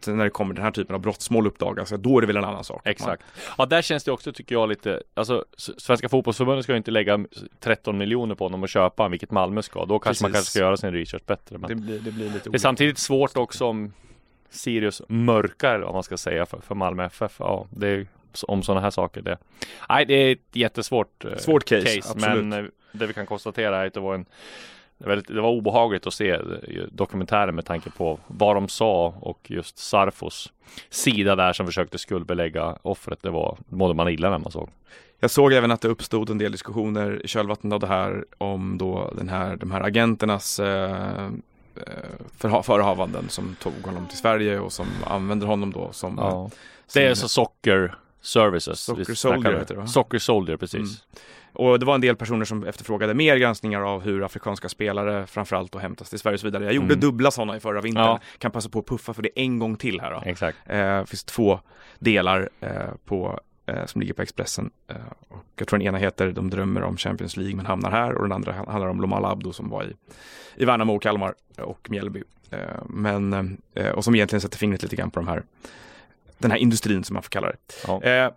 [0.00, 2.44] Sen när det kommer den här typen av brottsmål uppdagas, då är det väl en
[2.44, 2.80] annan sak.
[2.84, 3.22] Exakt.
[3.58, 7.20] Ja, där känns det också tycker jag lite, alltså Svenska fotbollsförbundet ska ju inte lägga
[7.60, 9.84] 13 miljoner på honom och köpa vilket Malmö ska.
[9.84, 10.36] Då kanske man Precis.
[10.44, 11.58] kanske ska göra sin research bättre.
[11.58, 13.92] Men Det blir, det blir lite det är samtidigt svårt också om
[14.50, 17.36] Sirius mörkar, eller vad man ska säga, för, för Malmö FF.
[17.38, 18.06] Ja, det är
[18.42, 19.22] om sådana här saker.
[19.22, 19.38] Det,
[19.88, 22.44] nej, det är ett jättesvårt eh, Svårt case, absolut.
[22.44, 24.26] men eh, det vi kan konstatera är att det var en
[24.98, 26.40] det var, obehagligt att se eh,
[26.90, 30.52] dokumentären med tanke på vad de sa och just Sarfos
[30.90, 33.22] sida där som försökte skuldbelägga offret.
[33.22, 34.70] Det var, mådde man illa när man såg.
[35.20, 38.78] Jag såg även att det uppstod en del diskussioner i kölvattnet av det här om
[38.78, 41.30] då den här, de här agenternas eh,
[42.62, 46.30] förehavanden som tog honom till Sverige och som använder honom då som, Ja.
[46.30, 46.50] som
[47.02, 48.84] Det är så Soccer Services.
[48.84, 50.18] Snackar Soldier heter det, va?
[50.18, 50.74] Soldier, precis.
[50.80, 50.92] Mm.
[51.52, 55.72] Och det var en del personer som efterfrågade mer granskningar av hur afrikanska spelare framförallt
[55.72, 56.64] då hämtas till Sverige och så vidare.
[56.64, 57.00] Jag gjorde Mm.
[57.00, 58.04] dubbla sådana i förra vintern.
[58.04, 58.20] Ja.
[58.38, 60.22] Kan passa på att puffa för det en gång till här då.
[60.24, 60.58] Exakt.
[60.66, 61.60] Eh, finns två
[61.98, 62.70] delar eh,
[63.04, 63.38] på, eh,
[63.86, 64.70] som ligger på Expressen.
[64.88, 64.96] Eh,
[65.28, 68.22] och jag tror den ena heter De drömmer om Champions League men hamnar här och
[68.22, 69.94] den andra handlar om Lomala Abdo som var i,
[70.56, 72.22] i Värnamo, och Kalmar och Mjällby.
[72.50, 73.32] Eh, men,
[73.74, 75.42] eh, och som egentligen sätter fingret lite grann på de här,
[76.38, 77.56] den här industrin som man får kalla det.
[77.86, 78.32] Ja.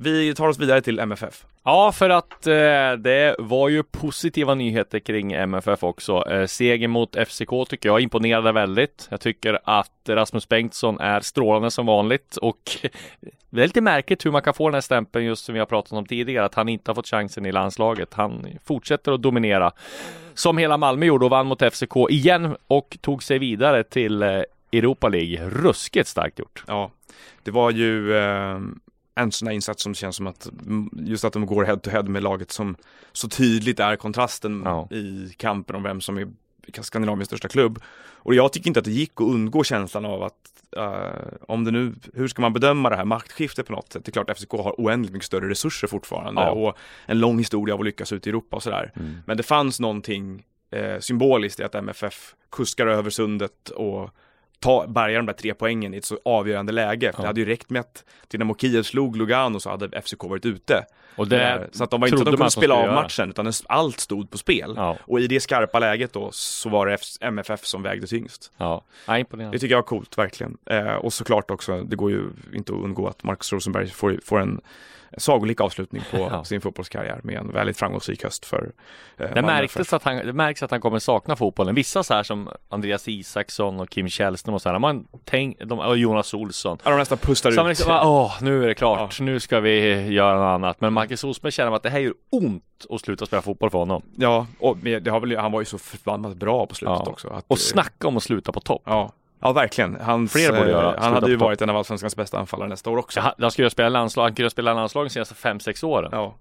[0.00, 1.44] Vi tar oss vidare till MFF.
[1.64, 6.30] Ja, för att eh, det var ju positiva nyheter kring MFF också.
[6.30, 9.06] Eh, seger mot FCK tycker jag imponerade väldigt.
[9.10, 12.58] Jag tycker att Rasmus Bengtsson är strålande som vanligt och
[13.50, 15.66] det är lite märkligt hur man kan få den här stämpeln just som vi har
[15.66, 18.14] pratat om tidigare, att han inte har fått chansen i landslaget.
[18.14, 19.72] Han fortsätter att dominera
[20.34, 24.42] som hela Malmö gjorde och vann mot FCK igen och tog sig vidare till eh,
[24.72, 25.48] Europa League.
[25.48, 26.64] Ruskigt starkt gjort.
[26.66, 26.90] Ja,
[27.42, 28.58] det var ju eh,
[29.14, 31.90] en sån här insats som känns som att mm, just att de går head to
[31.90, 32.76] head med laget som
[33.12, 34.88] så tydligt är kontrasten Ja.
[34.90, 36.28] i kampen om vem som är
[36.80, 37.78] Skandinaviens största klubb.
[38.24, 40.34] Och jag tycker inte att det gick att undgå känslan av att
[40.76, 44.04] eh, om det nu, hur ska man bedöma det här maktskiftet på något sätt?
[44.04, 46.50] Det är klart att FCK har oändligt mycket större resurser fortfarande Ja.
[46.50, 48.92] och en lång historia av att lyckas ute i Europa och sådär.
[49.26, 54.10] Men det fanns någonting eh, symboliskt i att MFF kuskar över sundet och
[54.62, 57.12] ta, bärga de där tre poängen i ett så avgörande läge.
[57.16, 57.20] Ja.
[57.20, 60.84] Det hade ju räckt med att Dynamo Kiev slog Lugano så hade FCK varit ute.
[61.16, 62.94] Och Det det så att de var inte så att de kunde spela av göra.
[62.94, 64.74] matchen utan allt stod på spel.
[64.76, 68.52] Ja, Och i det skarpa läget då så var det MFF som vägde tyngst.
[68.56, 68.84] ja.
[69.06, 69.24] ja.
[69.30, 70.56] Det tycker jag är coolt, verkligen.
[70.66, 74.40] Eh, och såklart också, det går ju inte att undgå att Marcus Rosenberg får, får
[74.40, 74.60] en
[75.16, 76.44] sagolik avslutning på Ja.
[76.44, 78.72] sin fotbollskarriär med en väldigt framgångsrik höst för
[79.18, 81.74] eh, Det märktes att han, det märks att han kommer sakna fotbollen.
[81.74, 85.78] Vissa så här som Andreas Isaksson och Kim Källström och så här, man tänk, de,
[85.78, 86.78] och Jonas Olsson.
[86.84, 87.68] Ja, de nästan pustar Som ut.
[87.70, 90.80] liksom, bara, åh, nu är det klart, nu ska vi göra något annat.
[90.80, 94.02] Men Marcus Rosberg känner att det här gör ont att sluta spela fotboll för honom.
[94.16, 97.10] Ja, och det har väl, han var ju så förbannat bra på slutet Ja.
[97.12, 97.28] också.
[97.28, 98.82] Att, Och snacka om att sluta på topp.
[98.84, 99.12] Ja,
[99.42, 99.96] ja verkligen.
[100.00, 100.86] Hans, Fler borde eh, göra.
[100.86, 103.20] Han Sluta hade ju varit en av allsvenskans bästa anfallare nästa år också.
[103.20, 106.10] Ja, han skulle ju spela landslag, han kunde spela landslag de senaste 5-6 åren.
[106.12, 106.34] Ja.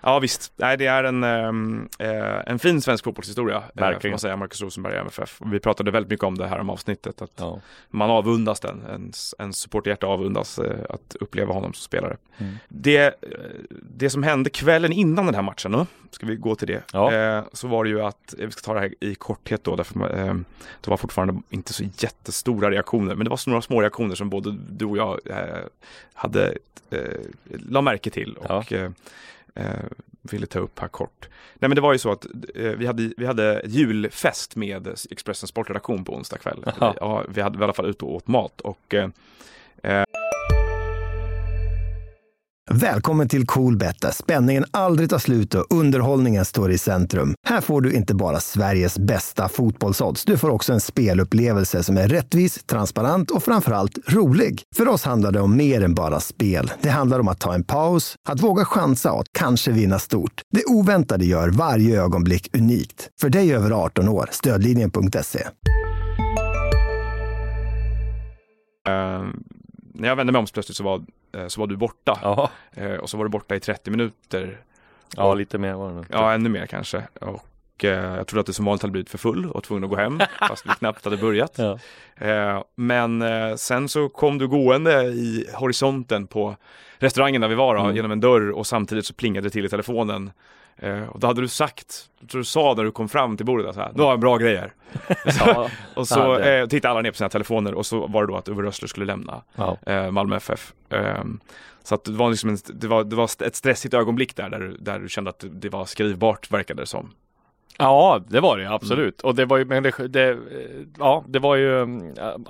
[0.00, 3.56] Ja visst, nej det är en, ehm, eh, en fin svensk fotbollshistoria.
[3.56, 4.12] eh, Får Verkligen.
[4.12, 5.40] man säga, Marcus Rosenberg i MFF.
[5.42, 7.22] Och vi pratade väldigt mycket om det här om avsnittet.
[7.22, 7.60] Att Ja.
[7.90, 12.16] man avundas den, ens, ens supporterhjärta avundas eh, att uppleva honom som spelare.
[12.38, 12.54] Mm.
[12.68, 13.12] Det, eh,
[13.70, 17.12] det som hände kvällen innan den här matchen, då, ska vi gå till det, Ja.
[17.12, 19.76] eh, så var det ju att, eh, vi ska ta det här i korthet då,
[19.76, 20.34] därför eh,
[20.80, 24.30] det var fortfarande inte så jättestora reaktioner, men det var så några små reaktioner som
[24.30, 25.58] både du och jag eh,
[26.14, 26.54] hade,
[26.90, 26.98] eh,
[27.48, 28.90] la märke till och eh,
[29.54, 29.66] eh,
[30.22, 31.28] ville ta upp här kort.
[31.54, 35.50] Nej men det var ju så att eh, vi, hade, vi hade julfest med Expressens
[35.50, 36.64] sportredaktion på onsdag kväll.
[36.66, 36.94] Jaha.
[37.00, 39.08] Ja, vi hade vi i alla fall ute och åt mat och eh,
[42.74, 47.34] Välkommen till Coolbet där spänningen aldrig tar slut och underhållningen står i centrum.
[47.46, 52.08] Här får du inte bara Sveriges bästa fotbollsodds, du får också en spelupplevelse som är
[52.08, 54.62] rättvis, transparent och framförallt rolig.
[54.76, 56.72] För oss handlar det om mer än bara spel.
[56.82, 60.42] Det handlar om att ta en paus, att våga chansa och att kanske vinna stort.
[60.50, 63.08] Det oväntade gör varje ögonblick unikt.
[63.20, 65.38] För dig över 18 år, stödlinjen.se.
[68.88, 69.22] Uh, eh,
[69.94, 71.02] när jag vände mig om så plötsligt så var,
[71.48, 72.18] så var du borta.
[72.22, 72.50] Ja.
[72.74, 74.58] Eh, och så var du borta i 30 minuter.
[75.16, 76.06] ja, lite mer var det nog.
[76.10, 77.02] Ja, ännu mer kanske.
[77.20, 79.90] Och eh, jag trodde att du som vanligt hade blivit för full och tvungen att
[79.90, 81.58] gå hem fast vi knappt hade börjat.
[81.58, 81.78] Ja.
[82.26, 86.56] Eh, men eh, sen så kom du gående i horisonten på
[86.98, 87.96] restaurangen där vi var då, Mm.
[87.96, 90.30] genom en dörr och samtidigt så plingade det till i telefonen.
[90.82, 93.46] Eh, och då hade du sagt, jag tror du sa när du kom fram till
[93.46, 94.72] bordet, så här, du har en bra grej här.
[95.46, 98.36] Ja, och så eh, tittade alla ner på sina telefoner och så var det då
[98.36, 99.78] att Uwe Rössler skulle lämna ja.
[99.86, 100.72] eh, Malmö FF.
[100.90, 101.40] Ehm,
[101.82, 104.76] så att det var, liksom en, det, var, det var ett stressigt ögonblick där, där,
[104.78, 107.10] där du kände att det var skrivbart verkade det som.
[107.78, 109.20] Ja, det var det absolut.
[109.20, 110.38] Och det var ju, men det, det,
[110.98, 111.82] ja, det var ju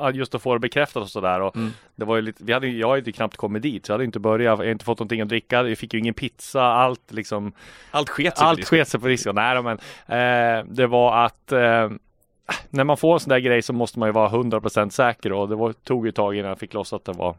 [0.01, 1.41] äh, just att få det bekräftat och sådär.
[1.41, 1.71] Och Mm.
[1.97, 4.05] det var ju lite, vi hade, jag hade ju knappt kommit dit, så jag hade
[4.05, 7.13] inte börjat, jag hade inte fått någonting att dricka, jag fick ju ingen pizza, allt
[7.13, 7.53] liksom,
[7.91, 9.35] Allt sket sig allt sket sig på disken.
[9.35, 11.91] Nej, men eh, det var att eh,
[12.71, 15.49] när man får en sån där grej så måste man ju vara 100% säker och
[15.49, 17.35] det var, tog ju ett tag innan jag fick loss att det var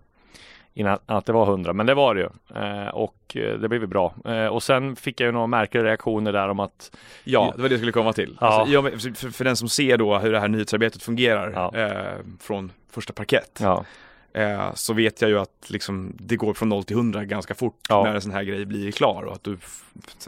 [0.73, 2.29] innan att det var 100, men det var det ju.
[2.61, 4.13] Eh, och eh, det blev ju bra.
[4.25, 6.91] Eh, och sen fick jag ju några märkliga reaktioner där om att
[7.23, 8.37] Ja, det var det jag skulle komma till.
[8.41, 8.47] Ja.
[8.47, 11.79] Alltså, för, för, för den som ser då hur det här nyhetsarbetet fungerar Ja.
[11.79, 13.85] eh, från första parkett ja,
[14.33, 17.79] eh, så vet jag ju att liksom, det går från 0 till 100 ganska fort
[17.89, 18.03] Ja.
[18.03, 19.57] när en sån här grej blir klar och att du,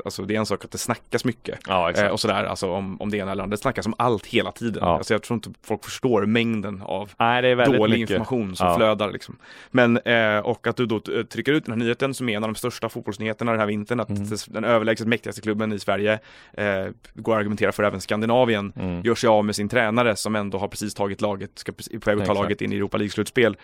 [0.05, 1.59] alltså det är en sak att det snackas mycket.
[1.67, 1.91] ja.
[1.91, 3.55] Eh, och sådär, alltså om, om det ena eller andra.
[3.55, 4.79] Det snackas om allt hela tiden.
[4.85, 4.97] Ja.
[4.97, 8.09] Alltså jag tror inte folk förstår mängden av Nej, dålig mycket.
[8.09, 9.37] information som flödar liksom.
[9.71, 12.43] Men, eh, och att du då eh, trycker ut den här nyheten som är en
[12.43, 14.27] av de största fotbollsnyheterna den här vintern, att Mm.
[14.47, 16.19] den överlägset mäktigaste klubben i Sverige,
[16.53, 16.65] eh,
[17.13, 19.01] går att argumentera för även Skandinavien, Mm.
[19.01, 22.19] gör sig av med sin tränare som ändå har precis tagit laget, ska på väg
[22.19, 23.55] att ta laget in i Europa League-slutspel.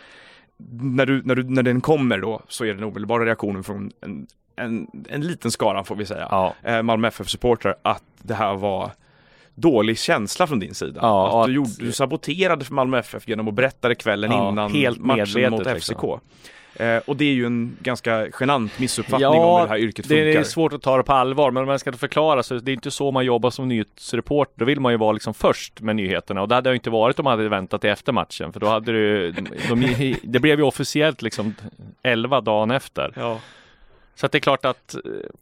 [0.69, 4.27] När, du, när, du, när den kommer då så är den omedelbara reaktionen från en,
[4.55, 8.91] en, en liten skara får vi säga, Ja, eh, Malmö FF-supportrar att det här var
[9.55, 10.99] dålig känsla från din sida.
[11.03, 14.31] Ja, att du, att- gjorde, du saboterade för Malmö FF genom att berätta det kvällen
[14.31, 15.95] Ja, innan helt matchen mot liksom.
[15.95, 16.03] FCK.
[16.03, 16.19] Eh,
[17.05, 20.23] och det är ju en ganska genant missuppfattning Ja, om hur det här yrket det
[20.23, 20.39] funkar.
[20.39, 22.73] är svårt att ta det på allvar, men om man ska förklara så det är
[22.73, 24.53] inte så man jobbar som nyhetsreporter.
[24.55, 27.19] Då vill man ju vara liksom först med nyheterna och det hade jag inte varit
[27.19, 29.31] om man hade väntat till efter matchen, för då hade det
[29.69, 31.55] de, det blev ju officiellt liksom
[32.03, 33.13] 11 dagen efter.
[33.15, 33.39] Ja.
[34.15, 35.01] Så det är klart att eh,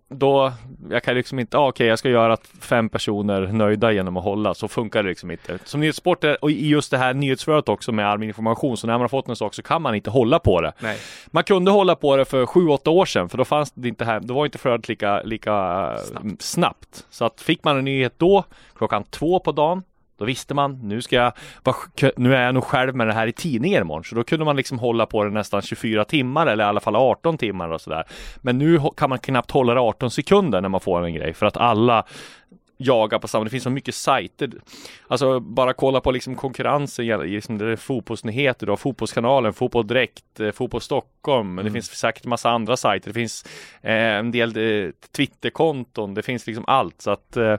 [0.10, 0.54] då,
[0.90, 4.24] jag kan liksom inte, ah, okej jag ska göra att fem personer nöjda genom att
[4.24, 5.60] hålla, så funkar det liksom inte.
[5.66, 9.02] Som nyhetsreporter och i just det här nyhetsflödet också med allmän information, så när man
[9.02, 10.74] har fått en sak så kan man inte hålla på det.
[10.80, 10.98] Nej.
[11.28, 14.20] Man kunde hålla på det för 7-8 år sedan för då fanns det inte här,
[14.20, 16.42] då var inte flödet lika, lika snabbt.
[16.42, 17.06] snabbt.
[17.10, 18.44] Så att fick man en nyhet då,
[18.76, 19.84] klockan två på dagen,
[20.20, 21.34] då visste man, nu ska jag,
[22.16, 24.04] nu är jag nog själv med det här i tidningen imorgon.
[24.04, 26.96] Så då kunde man liksom hålla på det nästan 24 timmar eller i alla fall
[26.96, 28.04] 18 timmar och sådär.
[28.42, 31.46] Men nu kan man knappt hålla det 18 sekunder när man får en grej för
[31.46, 32.06] att alla
[32.82, 34.52] jagar på samma, det finns så mycket sajter.
[35.08, 40.52] Alltså bara kolla på liksom konkurrensen, liksom det är fotbollsnyheter, har Fotbollskanalen, Fotboll Direkt, eh,
[40.52, 43.46] Fotboll Stockholm, men det finns säkert massa andra sajter, det finns
[43.82, 47.56] eh, en del eh, Twitterkonton, det finns liksom allt så att eh,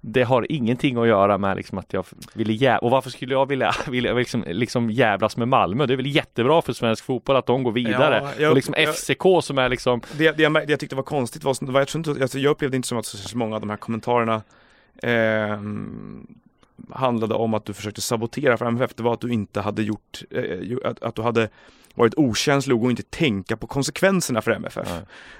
[0.00, 3.46] det har ingenting att göra med liksom att jag ville jä- och varför skulle jag
[3.46, 5.86] vilja, vilja liksom, liksom jävlas med Malmö?
[5.86, 8.20] Det är väl jättebra för svensk fotboll att de går vidare.
[8.24, 10.96] Ja, jag- och liksom jag- FCK som är liksom Det, det, jag, det jag tyckte
[10.96, 13.54] var konstigt var, var jag, tror inte, alltså jag upplevde inte som att så många
[13.54, 14.42] av de här kommentarerna
[15.02, 16.26] ehm,
[16.90, 18.94] handlade om att du försökte sabotera för MFF.
[18.94, 21.48] Det var att du inte hade gjort, eh, att, att du hade
[21.98, 24.88] varit okänslig och inte tänka på konsekvenserna för MFF.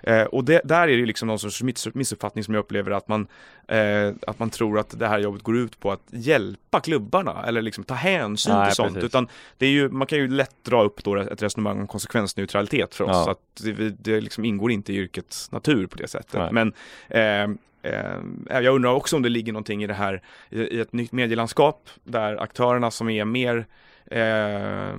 [0.02, 3.08] Eh, och det, där är det liksom någon sorts miss- missuppfattning som jag upplever att
[3.08, 3.26] man,
[3.68, 7.62] eh, att man tror att det här jobbet går ut på att hjälpa klubbarna eller
[7.62, 8.94] liksom ta hänsyn Nej, till sånt.
[8.94, 9.06] precis.
[9.06, 12.94] Utan det är ju, man kan ju lätt dra upp då ett resonemang om konsekvensneutralitet
[12.94, 13.10] för oss.
[13.26, 13.30] Ja.
[13.30, 16.34] Att det, det liksom ingår inte i yrkets natur på det sättet.
[16.34, 16.52] Nej.
[16.52, 16.72] Men
[17.08, 17.50] eh,
[18.48, 22.36] jag undrar också om det ligger någonting i det här i, ett nytt medielandskap där
[22.42, 23.66] aktörerna som är mer
[24.06, 24.96] eh,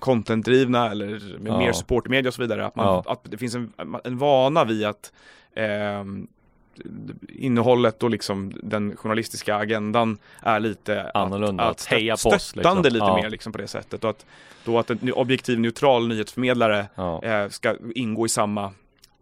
[0.00, 1.58] contentdrivna eller med Ja.
[1.58, 2.66] mer supportmedia och så vidare.
[2.66, 3.12] Att, man, Ja.
[3.12, 3.72] att det finns en,
[4.04, 5.12] en vana vid att
[5.54, 6.04] eh,
[7.28, 12.42] innehållet och liksom den journalistiska agendan är lite Annorlunda, att, att heja stö- på oss,
[12.42, 13.06] stöttande liksom.
[13.08, 13.22] lite Ja.
[13.22, 14.26] mer liksom på det sättet och att
[14.64, 17.22] då att en objektiv neutral nyhetsförmedlare ja.
[17.22, 18.72] eh, ska ingå i samma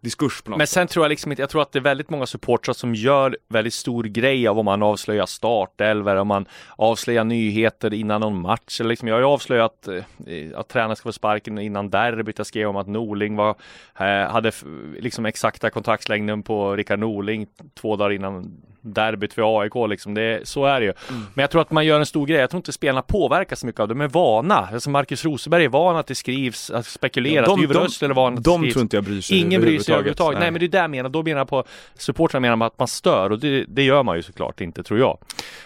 [0.07, 2.09] diskurs på något Men sen tror jag liksom inte, jag tror att det är väldigt
[2.09, 7.23] många supportrar som gör väldigt stor grej av om man avslöjar startelver, om man avslöjar
[7.23, 8.79] nyheter innan någon match.
[8.79, 12.37] Eller liksom, jag har ju avslöjat eh, att tränaren ska få sparken innan derbyt.
[12.37, 13.55] Jag skrev om att Norling var,
[13.99, 14.51] eh, hade
[14.99, 18.61] liksom exakta kontraktslängden på Rickard Norling två dagar innan
[18.93, 19.73] derbyt för AIK.
[19.89, 20.13] Liksom.
[20.13, 20.93] Det, så är det ju.
[21.09, 21.21] Mm.
[21.33, 22.39] Men jag tror att man gör en stor grej.
[22.39, 23.93] Jag tror inte spelarna påverkas så mycket av det.
[23.93, 24.69] De är vana.
[24.73, 27.47] Alltså Marcus Rosenberg är van att det skrivs, att spekuleras.
[27.47, 28.73] de, Yver de, Rössler är van att det de skrivs.
[28.73, 30.39] tror inte jag bryr sig Ingen bryr sig överhuvudtaget.
[30.39, 30.45] Nej.
[30.45, 30.51] Nej.
[30.51, 31.09] men det är det jag menar.
[31.09, 31.63] Då menar jag på
[31.95, 35.17] supportrarna menar att man stör och det, det gör man ju såklart inte tror jag.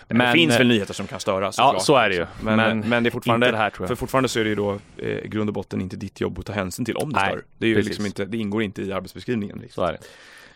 [0.07, 1.81] Men, det finns eh, väl nyheter som kan störa Ja, såklart.
[1.81, 2.25] så är det ju.
[2.41, 3.87] Men, men, men det är fortfarande, inte det här tror jag.
[3.87, 6.45] för fortfarande så är det ju då eh, grund och botten inte ditt jobb att
[6.45, 7.43] ta hänsyn till om det Nej, stör.
[7.57, 7.89] Det är ju precis.
[7.89, 9.59] liksom inte, det ingår inte i arbetsbeskrivningen.
[9.61, 9.81] Liksom.
[9.83, 9.99] Så är det.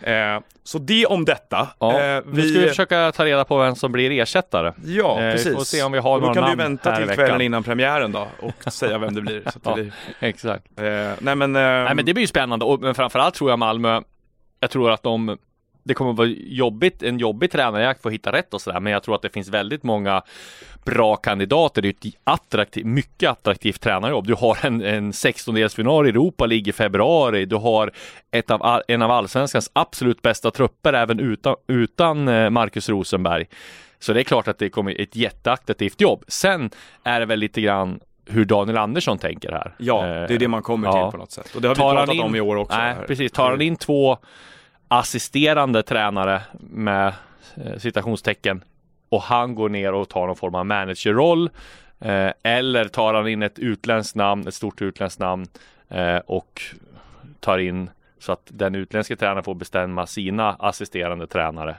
[0.01, 1.67] Eh, så det om detta.
[1.79, 4.73] Ja, Eh, Nu ska vi försöka ta reda på vem som blir ersättare.
[4.86, 5.53] Ja, Eh, vi precis.
[5.53, 8.12] får se om vi har och då några kan namn vänta till kvällen innan premiären
[8.12, 9.41] då och säga vem det blir.
[9.63, 9.73] Ja.
[9.73, 10.79] blir Exakt.
[10.79, 10.86] eh,
[11.19, 14.01] nej men, eh, Nej men det blir ju spännande och men framförallt tror jag Malmö
[14.60, 15.38] Jag tror att de
[15.86, 18.80] det kommer vara jobbigt, en jobbig tränarjakt för att hitta rätt och sådär.
[18.80, 20.21] Men jag tror att det finns väldigt många
[20.86, 21.82] bra kandidater.
[21.82, 24.28] Det är ett attraktiv, mycket attraktivt tränarjobb.
[24.28, 27.45] Du har en, en 16-delsfinal i Europa League i februari.
[27.45, 27.91] Du har
[28.32, 33.45] ett av, en av allsvenskans absolut bästa trupper även utan, utan eh, Marcus Rosenberg.
[34.00, 36.24] Så det är klart att det kommer ett jätteattraktivt jobb.
[36.28, 36.69] Sen
[37.04, 39.76] är det väl lite grann hur Daniel Andersson tänker här.
[39.78, 41.12] Ja, det är det man kommer till ja.
[41.12, 41.56] på något sätt.
[41.56, 42.78] Och det har vi Tar han pratat in- om i år också.
[42.78, 43.04] Nej, här.
[43.04, 43.32] precis.
[43.32, 44.17] Tar han in två
[44.88, 47.13] assisterande tränare med
[47.56, 48.63] eh, citationstecken
[49.10, 51.50] och han går ner och tar någon form av managerroll
[52.00, 55.48] eh, eller tar han in ett utländskt namn, ett stort utländskt namn
[55.89, 56.62] eh, och
[57.39, 61.76] tar in så att den utländska tränaren får bestämma sina assisterande tränare.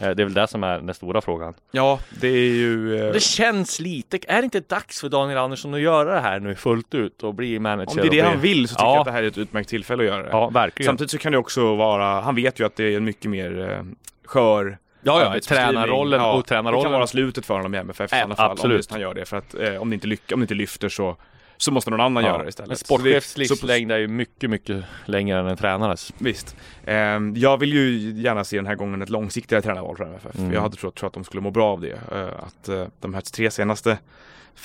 [0.00, 1.54] Eh, det är väl det som är den stora frågan.
[1.70, 2.98] Ja, det är ju...
[3.06, 6.40] eh, Det känns lite, är det inte dags för Daniel Andersson att göra det här
[6.40, 7.90] nu fullt ut och bli manager?
[7.90, 8.20] Om det är det bli...
[8.20, 8.92] han vill så tycker Ja.
[8.92, 10.28] jag att det här är ett utmärkt tillfälle att göra det.
[10.32, 10.88] Ja, verkligen.
[10.88, 13.70] Samtidigt så kan det också vara, han vet ju att det är en mycket mer
[13.70, 13.84] eh,
[14.24, 16.92] skör ja, ja, tränarrollen Ja, och Det kan tränarrollen.
[16.92, 18.72] vara slutet för honom i MFF i alla fall, absolut.
[18.74, 19.24] om just han gör det.
[19.24, 21.16] För att eh, om, det inte lyck- om det inte lyfter så,
[21.60, 22.70] så måste någon annan göra det istället.
[22.70, 26.12] En sportchefs livslängd är ju mycket, mycket längre än en tränares.
[26.18, 26.56] Visst.
[26.84, 30.38] Ehm, jag vill ju gärna se den här gången ett långsiktigare tränarval för MFF.
[30.38, 30.52] Mm.
[30.52, 31.98] Jag hade trott, tror att de skulle må bra av det.
[32.12, 33.98] Eh, att eh, de här tre senaste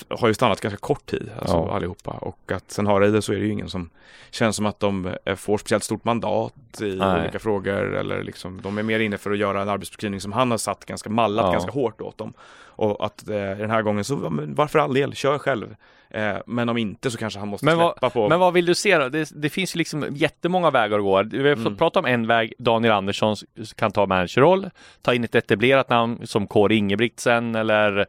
[0.08, 1.74] har ju stannat ganska kort tid, alltså Ja.
[1.76, 2.10] allihopa.
[2.10, 3.90] Och att sen har det så är det ju ingen som
[4.30, 7.20] känns som att de eh, får speciellt stort mandat i Nej.
[7.22, 7.94] olika frågor.
[7.96, 10.84] Eller liksom, de är mer inne för att göra en arbetsbeskrivning som han har satt
[10.84, 11.52] ganska mallat Ja.
[11.52, 12.32] ganska hårt åt dem.
[12.78, 15.76] Och att eh, den här gången så, ja, varför all del, kör själv.
[16.16, 18.66] Eh, men om inte så kanske han måste Men vad- släppa på Men vad vill
[18.66, 19.08] du se då?
[19.08, 21.22] Det, det finns ju liksom jättemånga vägar att gå.
[21.22, 21.76] Vi har fått Mm.
[21.76, 22.52] prata om en väg.
[22.58, 23.36] Daniel Andersson
[23.76, 24.70] kan ta managerroll,
[25.02, 28.06] ta in ett etablerat namn som Kåre Ingebrigtsen eller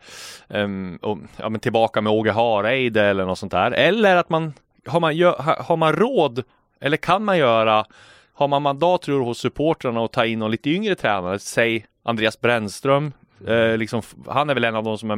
[0.50, 3.72] ehm, och, ja, men tillbaka med Åge Hareide eller något sånt där.
[3.72, 4.54] Eller att man
[4.88, 6.43] har man, gö- ha- har man råd
[6.82, 7.86] eller kan man göra
[8.34, 12.41] har man mandat tror hos supportrarna att ta in någon lite yngre tränare, säg Andreas
[12.41, 13.12] Brännström.
[13.47, 15.15] Eh, liksom, han är väl en av de som är,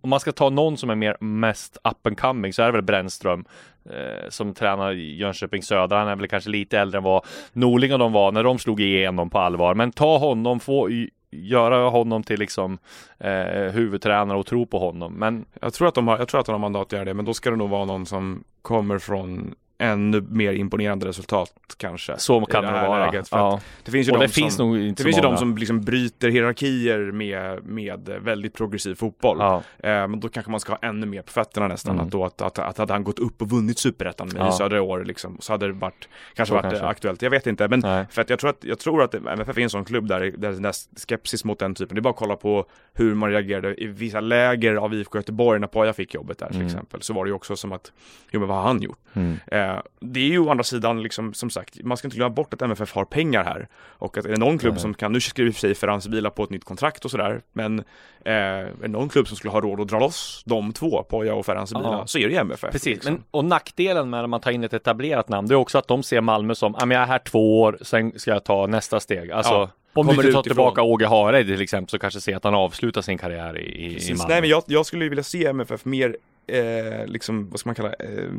[0.00, 2.72] om man ska ta någon som är mer mest up and coming så är det
[2.72, 3.44] väl Brännström
[3.90, 5.98] eh, som tränar Jönköping Södra.
[5.98, 8.80] Han är väl kanske lite äldre än vad Norling och de var när de slog
[8.80, 9.74] igenom på allvar.
[9.74, 10.88] Men ta honom, få
[11.30, 12.78] göra honom till liksom
[13.18, 15.12] eh, huvudtränare och tro på honom.
[15.12, 17.14] Men Jag tror att de har, jag tror att de har mandat att göra det,
[17.14, 22.18] men då ska det nog vara någon som kommer från ännu mer imponerande resultat kanske.
[22.18, 23.22] så kan det, här vara.
[23.30, 23.60] Ja.
[23.84, 25.56] det finns ju Och de det finns som, nog inte det finns ju de som
[25.56, 29.36] liksom bryter hierarkier med, med väldigt progressiv fotboll.
[29.40, 29.56] Ja.
[29.78, 31.94] Eh, men då kanske man ska ha ännu mer på fötterna nästan.
[31.94, 32.06] Mm.
[32.06, 34.48] Att, då, att, att, att hade han gått upp och vunnit superettan med Ja.
[34.48, 36.86] i södra år liksom, så hade det varit, kanske Så varit kanske.
[36.86, 37.22] aktuellt.
[37.22, 38.04] Jag vet inte, men Nej.
[38.10, 40.52] för att jag tror att, jag tror att MFF är en sån klubb där, där
[40.52, 40.74] den där
[41.08, 44.20] skepsis mot den typen, det är bara att kolla på hur man reagerade i vissa
[44.20, 46.66] läger av IFK Göteborg när Poja fick jobbet där till Mm.
[46.66, 47.02] exempel.
[47.02, 47.92] Så var det ju också som att,
[48.30, 48.98] jo men vad har han gjort?
[49.12, 49.36] Mm.
[49.46, 49.65] Eh,
[50.00, 52.62] det är ju å andra sidan, liksom, som sagt, man ska inte glömma bort att
[52.62, 53.68] MFF har pengar här.
[53.84, 54.80] Och att är det någon klubb Nej.
[54.80, 57.10] som kan, nu skriver i och för sig Ferran Bila på ett nytt kontrakt och
[57.10, 57.78] sådär, men
[58.24, 61.34] eh, är det någon klubb som skulle ha råd att dra loss de två, Poja
[61.34, 62.72] och Ferran Bila, så är det ju MFF.
[62.72, 63.12] Precis, liksom.
[63.12, 65.88] men, och nackdelen med när man tar in ett etablerat namn, det är också att
[65.88, 68.66] de ser Malmö som, ja men jag är här två år, sen ska jag ta
[68.66, 69.30] nästa steg.
[69.30, 70.42] Alltså, Ja, om du kommer tar utifrån.
[70.42, 73.62] tillbaka Åge Hareide till exempel, så kanske ser att han avslutar sin karriär i,
[74.08, 74.14] i.
[74.14, 74.24] Malmö.
[74.28, 76.16] Nej men jag, jag skulle vilja se MFF mer
[76.48, 78.30] Eh, liksom, vad ska man kalla eh,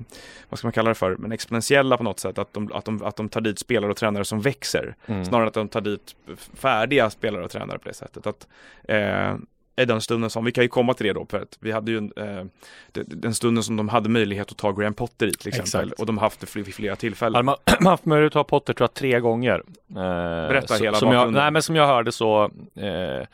[0.50, 3.04] vad ska man kalla det för, men exponentiella på något sätt, att de, att de,
[3.04, 5.26] att de tar dit spelare och tränare som växer, Mm.
[5.26, 6.16] snarare än att de tar dit
[6.54, 8.28] färdiga spelare och tränare på det sättet.
[8.28, 8.48] Att,
[8.88, 9.36] eh,
[9.82, 11.92] i den stunden som, vi kan ju komma till det då, för att vi hade
[11.92, 12.46] ju en, eh,
[12.92, 16.00] de- den stunden som de hade möjlighet att ta Graham Potter i till exempel, Exakt.
[16.00, 17.36] och de har haft det vid flera tillfällen.
[17.36, 17.56] Hade man
[17.92, 19.64] haft möjlighet att ha Potter tror jag tre gånger.
[19.90, 21.34] Eh, Berätta så- hela som jag.
[21.34, 22.44] Nej men som jag hörde så
[22.76, 23.28] eh,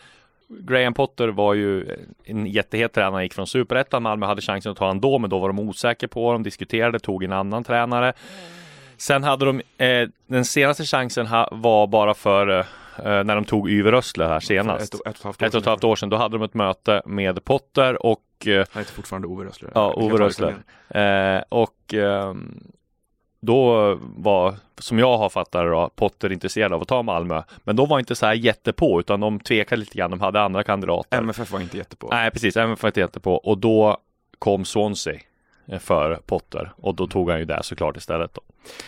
[0.47, 1.85] Graham Potter var ju
[2.23, 5.29] en jättehet tränare, han gick från superettan, Malmö hade chansen att ta honom då, men
[5.29, 8.13] då var de osäkra på honom, diskuterade, tog en annan tränare.
[8.97, 12.65] Sen hade de, eh, den senaste chansen ha, var bara för eh,
[13.03, 14.93] när de tog Yver Rössle här senast.
[14.93, 16.43] Ett, ett, och ett halvt år Ett och ett halvt år sedan, då hade de
[16.43, 19.71] ett möte med Potter och eh, Han heter fortfarande Ove Rössler.
[19.75, 20.17] Ja, Ove en-
[20.89, 22.63] Eh, och ehm,
[23.45, 27.43] då var, som jag har fattat det Potter intresserad av att ta Malmö.
[27.63, 30.11] Men de var inte så här jättepå, utan de tvekade lite grann.
[30.11, 31.17] De hade andra kandidater.
[31.17, 32.07] MFF var inte jättepå.
[32.11, 32.57] Nej, precis.
[32.57, 33.33] MFF var inte jättepå.
[33.35, 33.97] Och då
[34.39, 35.19] kom Swansea
[35.65, 36.71] eh, för Potter.
[36.77, 38.41] Och då tog han ju det såklart istället då.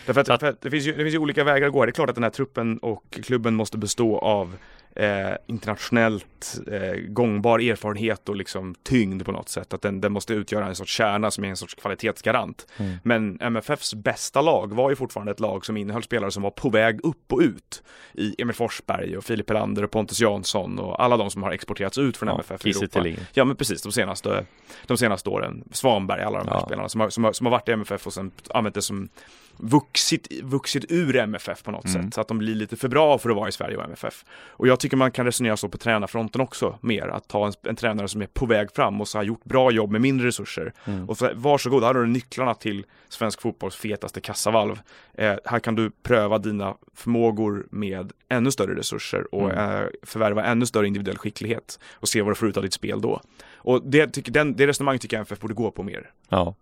[0.05, 1.85] Därför att, att det, finns ju, det finns ju olika vägar att gå.
[1.85, 4.55] Det är klart att den här truppen och klubben måste bestå av
[4.95, 9.73] eh, internationellt eh, gångbar erfarenhet och liksom tyngd på något sätt.
[9.73, 12.67] Att den, den måste utgöra en sorts kärna som är en sorts kvalitetsgarant.
[12.77, 12.97] Mm.
[13.03, 16.69] Men MFFs bästa lag var ju fortfarande ett lag som innehöll spelare som var på
[16.69, 17.83] väg upp och ut.
[18.13, 21.97] I Emil Forsberg och Filip Helander och Pontus Jansson och alla de som har exporterats
[21.97, 23.05] ut från Ja, MFF i Europa.
[23.33, 24.45] Ja men precis, de senaste,
[24.87, 25.63] de senaste åren.
[25.71, 26.65] Svanberg, alla de här Ja.
[26.65, 29.09] spelarna som har, som, har, som har varit i MFF och sen använt det som
[29.57, 32.03] vuxit, vuxit ur MFF på något Mm.
[32.03, 32.13] sätt.
[32.13, 34.25] Så att de blir lite för bra för att vara i Sverige och MFF.
[34.47, 37.07] Och jag tycker man kan resonera så på tränarfronten också mer.
[37.07, 39.71] Att ta en, en tränare som är på väg fram och så har gjort bra
[39.71, 40.73] jobb med mindre resurser.
[40.85, 41.09] Mm.
[41.09, 44.79] Och så, varsågod, här har du nycklarna till svensk fotbolls fetaste kassavalv.
[45.13, 49.81] Eh, här kan du pröva dina förmågor med ännu större resurser och Mm.
[49.81, 53.01] eh, förvärva ännu större individuell skicklighet och se vad du får ut av ditt spel
[53.01, 53.21] då.
[53.55, 56.09] Och det, tycker, den, det resonemanget tycker jag MFF borde gå på mer.
[56.29, 56.55] Ja.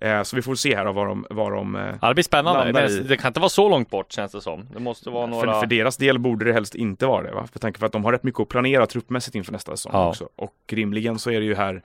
[0.00, 2.72] Eh, så vi får se här vad de, vad de eh, ja, det blir spännande.
[2.72, 4.66] Men det kan inte vara så långt bort känns det som.
[4.74, 5.52] Det måste vara några...
[5.52, 7.46] För, för deras del borde det helst inte vara det, va?
[7.52, 10.08] För tanke på att de har rätt mycket att planera truppmässigt inför nästa säsong Ja.
[10.08, 10.28] också.
[10.36, 11.82] Och rimligen så är det ju här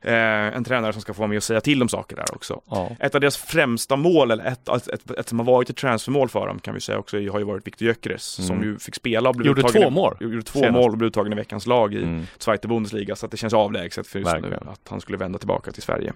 [0.00, 0.12] eh,
[0.56, 2.60] en tränare som ska få vara med och säga till om saker där också.
[2.70, 2.90] Ja.
[3.00, 6.28] Ett av deras främsta mål, eller ett, ett, ett, ett som har varit ett transfermål
[6.28, 8.68] för dem kan vi säga också, har ju varit Viktor Gyökeres som Mm.
[8.68, 10.72] ju fick spela och blev Gjorde uttagen två mål Gjorde två senast.
[10.74, 12.26] mål och blev uttagen i veckans lag i Mm.
[12.38, 14.68] Zweite Bundesliga, så att det känns avlägset för just nu Verkligen.
[14.68, 16.12] att han skulle vända tillbaka till Sverige.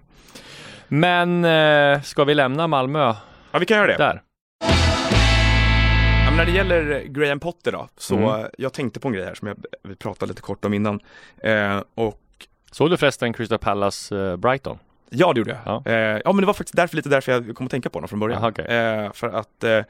[0.88, 3.14] Men eh, ska vi lämna Malmö
[3.52, 3.96] Ja, vi kan göra det.
[3.98, 4.22] där?
[6.24, 8.50] Ja, men när det gäller Graham Potter då, så Mm.
[8.58, 11.00] jag tänkte på en grej här som jag vi pratade lite kort om innan.
[11.42, 12.20] Eh, och
[12.72, 14.78] Såg du förresten Crystal Palace eh, Brighton?
[15.10, 15.82] Ja, det gjorde jag.
[15.84, 15.92] Ja.
[15.92, 18.08] Eh, ja, men det var faktiskt därför, lite därför jag kom att tänka på honom
[18.08, 18.38] från början.
[18.38, 18.64] Aha, okej.
[18.64, 19.80] eh, för att eh,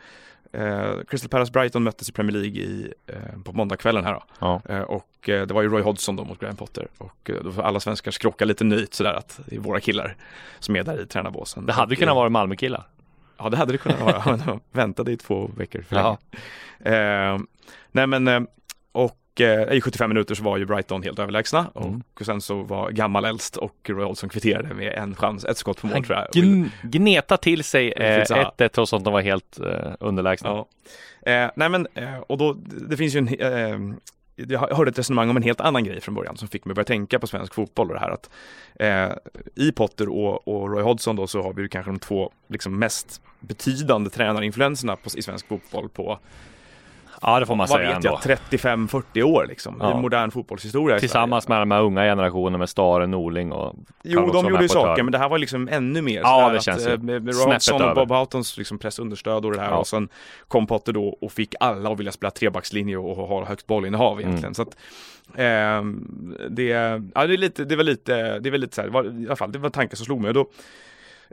[0.52, 4.22] eh, Crystal Palace Brighton möttes i Premier League i, eh, på måndagskvällen här då.
[4.38, 4.62] Ja.
[4.68, 6.88] Eh, och eh, det var ju Roy Hodgson då mot Graham Potter.
[6.98, 10.16] Och eh, då får alla svenskar skrocka lite nöjt sådär att det är våra killar
[10.58, 11.66] som är där i tränarbåsen.
[11.66, 12.86] Det hade Och, kunnat eh, vara Malmökillar.
[13.38, 14.22] Ja, det hade det kunnat vara.
[14.36, 16.16] Men de väntade i två veckor för länge.
[17.32, 17.38] Eh,
[17.92, 18.40] nej men, eh,
[19.38, 22.02] och eh, i 75 minuter så var ju Brighton helt överlägsna Mm.
[22.20, 25.80] och sen så var gammal äldst och Roy Hodgson kvitterade med en chans, ett skott
[25.80, 26.42] på mål tror jag.
[26.44, 28.68] gn gneta till sig Det finns eh, så här.
[28.68, 30.48] 1-1 trots att de var helt eh, underlägsna.
[30.48, 30.66] Ja.
[31.32, 32.52] Eh, nej men, eh, och då,
[32.88, 33.94] det finns ju en, eh,
[34.48, 36.76] jag hörde ett resonemang om en helt annan grej från början som fick mig att
[36.76, 38.30] börja tänka på svensk fotboll och det här att
[38.80, 39.16] eh,
[39.54, 42.78] i Potter och, och Roy Hodgson då så har vi ju kanske de två liksom
[42.78, 46.18] mest betydande tränarinfluenserna på, i svensk fotboll på,
[47.22, 48.18] Ja, det får man vad säga vet ändå.
[48.24, 49.98] jag, 35-40 år liksom Ja.
[49.98, 51.58] i modern fotbollshistoria Tillsammans Sverige.
[51.58, 55.12] med de här unga generationerna med Stare, Norling och Jo, de gjorde ju saker, men
[55.12, 56.20] det här var liksom ännu mer.
[56.20, 57.94] Ja, det att, känns ju eh, Med, med Robson och.
[57.94, 59.76] Bob Houghtons liksom pressunderstöd och det här Ja.
[59.76, 60.08] och sen
[60.48, 64.44] kom Potter då och fick alla att vilja spela trebackslinje och ha högt bollinnehav egentligen.
[64.44, 64.54] Mm.
[64.54, 64.76] Så att,
[65.36, 66.64] ehm, det,
[67.14, 69.36] ja, det, är lite, det var lite, det var lite så här, var, i alla
[69.36, 70.28] fall, det var tanke som slog mig.
[70.28, 70.46] Och då,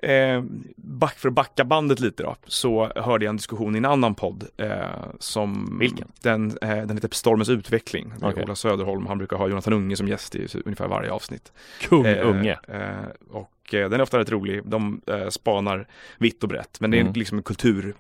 [0.04, 0.44] Eh,
[0.76, 4.16] back, för att backa bandet lite då, så hörde jag en diskussion i en annan
[4.16, 4.78] podd eh,
[5.20, 6.08] som Vilken?
[6.22, 8.14] Den, eh, den heter Stormens utveckling.
[8.22, 8.44] Är Okej.
[8.44, 11.52] Ola Söderholm, han brukar ha Jonathan Unge som gäst i ungefär varje avsnitt.
[11.82, 12.60] Kung Eh, Unge.
[12.68, 12.90] Eh,
[13.32, 14.62] och eh, den är ofta rätt rolig.
[14.66, 15.88] De spanar
[16.18, 16.80] vitt och brett.
[16.80, 17.14] Men det är Mm.
[17.14, 17.94] liksom en kultur,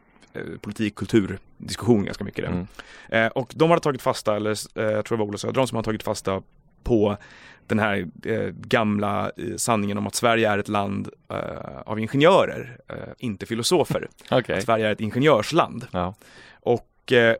[0.62, 2.46] politik, kulturdiskussion ganska mycket.
[2.50, 2.68] Mm.
[3.10, 5.76] Eh, och de hade tagit fasta, eller eh, jag tror det var Ola Söderholm som
[5.76, 6.41] hade tagit fasta
[6.86, 7.18] på
[7.68, 12.78] den här eh, gamla eh, sanningen om att Sverige är ett land eh, av ingenjörer,
[12.88, 14.08] eh, inte filosofer.
[14.30, 15.88] Att Sverige är ett ingenjörsland.
[15.92, 16.16] Ja.
[16.54, 17.36] Och eh,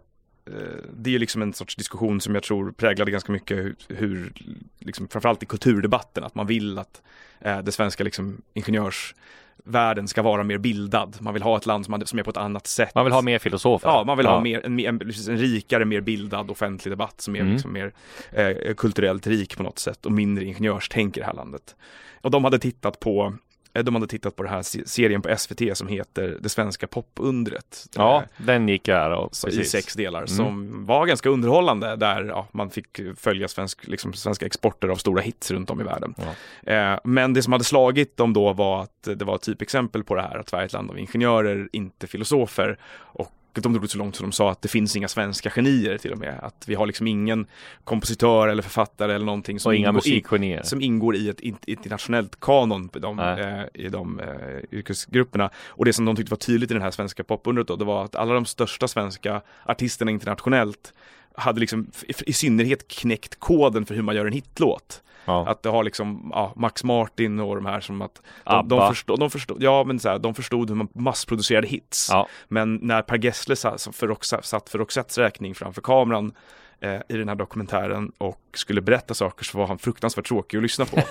[0.94, 4.34] det är liksom en sorts diskussion som jag tror präglade ganska mycket hur, hur
[4.80, 7.02] liksom, framförallt i kulturdebatten, att man vill att
[7.64, 8.42] det svenska liksom,
[9.66, 11.18] ingenjörsvärlden ska vara mer bildad.
[11.20, 12.96] Man vill ha ett land som, är på ett annat sätt.
[12.96, 13.88] Man vill ha mer filosofer.
[13.88, 17.40] Ja, man vill ha mer, en, en, en rikare, mer bildad offentlig debatt som är
[17.40, 17.54] Mm.
[17.54, 17.94] liksom mer
[18.32, 21.76] eh, kulturellt rik på något sätt och mindre ingenjörstänk i det här landet.
[22.22, 23.34] Och de hade tittat på
[23.84, 27.86] de hade tittat på den här se- serien på SVT som heter Det svenska popundret.
[27.96, 30.28] Ja, Eh, den gick jag och så i sex delar Mm.
[30.28, 35.22] som var ganska underhållande där ja, man fick följa svensk, liksom, svenska exporter av stora
[35.22, 36.16] hits runt om i världen.
[36.64, 40.16] Eh, men det som hade slagit dem då var att det var ett typexempel på
[40.16, 42.80] det här att Sverige är ett land av ingenjörer, inte filosofer.
[43.18, 43.32] Och
[43.64, 46.12] de drog det så långt så de sa att det finns inga svenska genier till
[46.12, 46.40] och med.
[46.42, 47.48] Att vi har liksom ingen
[47.84, 52.90] kompositör eller författare eller någonting som, ingår, i, som ingår i ett in- internationellt kanon
[52.96, 54.26] i de, eh, i de eh,
[54.72, 55.50] yrkesgrupperna.
[55.68, 58.06] Och det som de tyckte var tydligt i den här svenska popundret då, det var
[58.06, 60.94] att alla de största svenska artisterna internationellt
[61.38, 61.92] hade liksom
[62.26, 65.02] i, synnerhet knäckt koden för hur man gör en hitlåt.
[65.26, 65.48] Ja.
[65.48, 68.76] Att det har liksom, ja, Max Martin och de här som att de, Abba.
[68.80, 72.08] de, förstod, de förstod, ja men så här, de förstod hur man massproducerade hits.
[72.12, 72.28] Ja.
[72.48, 76.34] Men när Per Gessle satt för, Roxa- satt för Roxettes räkning framför kameran
[76.80, 80.64] eh, i den här dokumentären och skulle berätta saker så var han fruktansvärt tråkig att
[80.64, 80.98] lyssna på.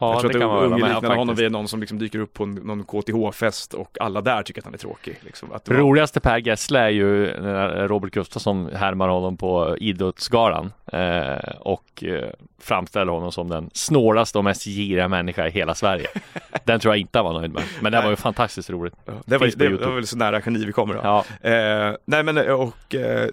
[0.00, 1.80] Ja, jag tror det att kan man hålla unge med liknar honom vid någon som
[1.80, 5.18] liksom dyker upp på någon KTH-fest och alla där tycker att han är tråkig.
[5.20, 5.52] Liksom.
[5.52, 11.50] Att var- Roligaste Per Gessle är ju när Robert Gustafsson härmar honom på Idrottsgalan eh,
[11.60, 12.28] och eh,
[12.60, 16.06] framställer honom som den snålaste och mest giriga människa i hela Sverige.
[16.64, 17.62] Den tror jag inte han var nöjd med.
[17.80, 18.94] Men det var ju fantastiskt roligt.
[19.04, 20.94] Ja, det, var, det, det var väl så nära geni vi kommer.
[20.94, 21.00] Då.
[21.02, 23.28] Ja, Eh, nej men och eh,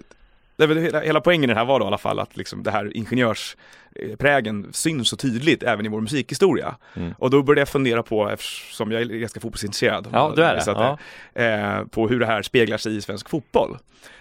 [0.56, 2.36] det är väl hela, hela poängen i det här var då i alla fall att
[2.36, 3.56] liksom det här ingenjörs
[4.00, 6.76] ingenjörsprägen syns så tydligt även i vår musikhistoria.
[6.94, 7.14] Mm.
[7.18, 10.62] Och då började jag fundera på, eftersom jag är ganska fotbollsintresserad, ja du är det.
[10.66, 10.98] Ja.
[11.42, 13.78] eh, på hur det här speglar sig i svensk fotboll.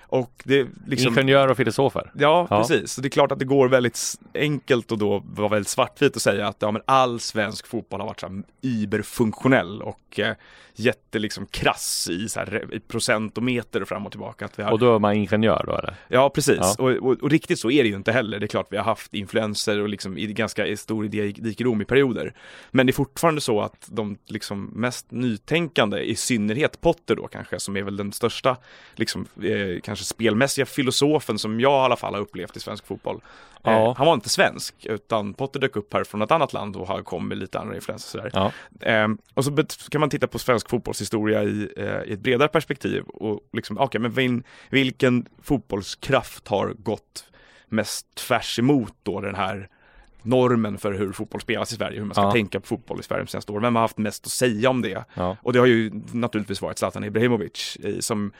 [0.08, 2.12] Och det liksom Ingenjörer och filosofer.
[2.18, 2.60] Ja, Ja.
[2.60, 2.92] precis.
[2.92, 4.00] Så det är klart att det går väldigt
[4.34, 8.08] enkelt och då vara väldigt svartvitt och säga att ja, men all svensk fotboll har
[8.08, 10.36] varit så här iberfunktionell och eh,
[10.76, 14.50] jätte liksom krass i, så här, i procent och meter fram och tillbaka.
[14.58, 15.96] Har, Och då är man ingenjör då eller?
[16.08, 16.58] ja, precis.
[16.62, 16.76] Ja.
[16.80, 18.40] Och, och, och riktigt så är det ju inte heller.
[18.40, 22.34] Det är klart vi har haft influenser och liksom i ganska stor idérikedom i perioder.
[22.72, 27.60] Men det är fortfarande så att de liksom mest nytänkande, i synnerhet Potter då kanske,
[27.60, 28.58] som är väl den största
[28.96, 33.22] liksom, eh, kanske spelmässiga filosofen som jag i alla fall har upplevt i svensk fotboll.
[33.66, 33.72] Ja.
[33.72, 36.88] Eh, han var inte svensk, utan Potter dök upp här från ett annat land och
[36.88, 38.30] har kommit med lite andra influenser sådär.
[38.34, 38.52] Ja.
[38.82, 39.52] Ehm, och så
[39.90, 44.02] kan man titta på svensk fotbollshistoria i, eh, i ett bredare perspektiv och liksom, okej,
[44.02, 47.26] men vin, vilken fotbollskraft har gått
[47.70, 49.70] mest tvärs emot då den här
[50.22, 52.32] normen för hur fotboll spelas i Sverige, hur man ska Ja.
[52.32, 53.62] tänka på fotboll i Sverige de senaste åren.
[53.62, 55.04] Vem har haft mest att säga om det?
[55.14, 55.38] Ja.
[55.42, 58.32] Och det har ju naturligtvis varit Zlatan Ibrahimovic som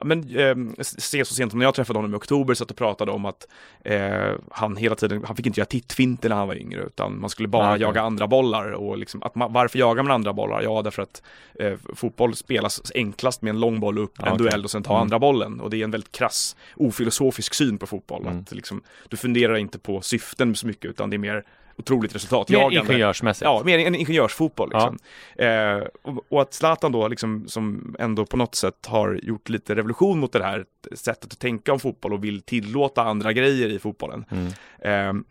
[0.00, 3.10] men eh, se så sent som när jag träffade honom i oktober satt och pratade
[3.12, 3.46] om att
[3.84, 7.30] eh, han hela tiden, han fick inte göra tittfinter när han var yngre utan man
[7.30, 7.82] skulle bara Ah, okej.
[7.82, 10.62] jaga andra bollar och liksom att man, varför jagar man andra bollar?
[10.62, 11.22] Ja, därför att
[11.60, 14.44] eh, fotboll spelas enklast med en lång boll upp, Ja, en okej.
[14.46, 15.02] duell och sen ta Mm.
[15.02, 18.26] andra bollen och det är en väldigt krass ofilosofisk syn på fotboll.
[18.26, 18.38] Mm.
[18.40, 21.44] Att liksom, du funderar inte på syften så mycket utan det är mer
[21.76, 22.76] otroligt Mer resultatjagande.
[22.80, 23.44] ingenjörsmässigt.
[23.44, 24.98] Ja, mer en ingenjörsfotboll liksom.
[25.36, 29.74] Eh, och, och att Zlatan då liksom, som ändå på något sätt har gjort lite
[29.74, 33.78] revolution mot det här sättet att tänka om fotboll och vill tillåta andra grejer i
[33.78, 34.24] fotbollen.
[34.30, 34.52] Mm.
[34.78, 35.24] Eh,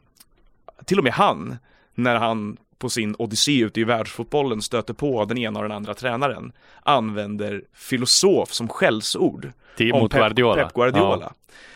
[0.85, 1.57] till och med han,
[1.95, 5.93] när han på sin odyssé ute i världsfotbollen stöter på den ena och den andra
[5.93, 6.51] tränaren,
[6.83, 9.51] använder filosof som skällsord.
[9.77, 10.63] Till, om mot Pep, Guardiola.
[10.63, 11.33] Pep Guardiola.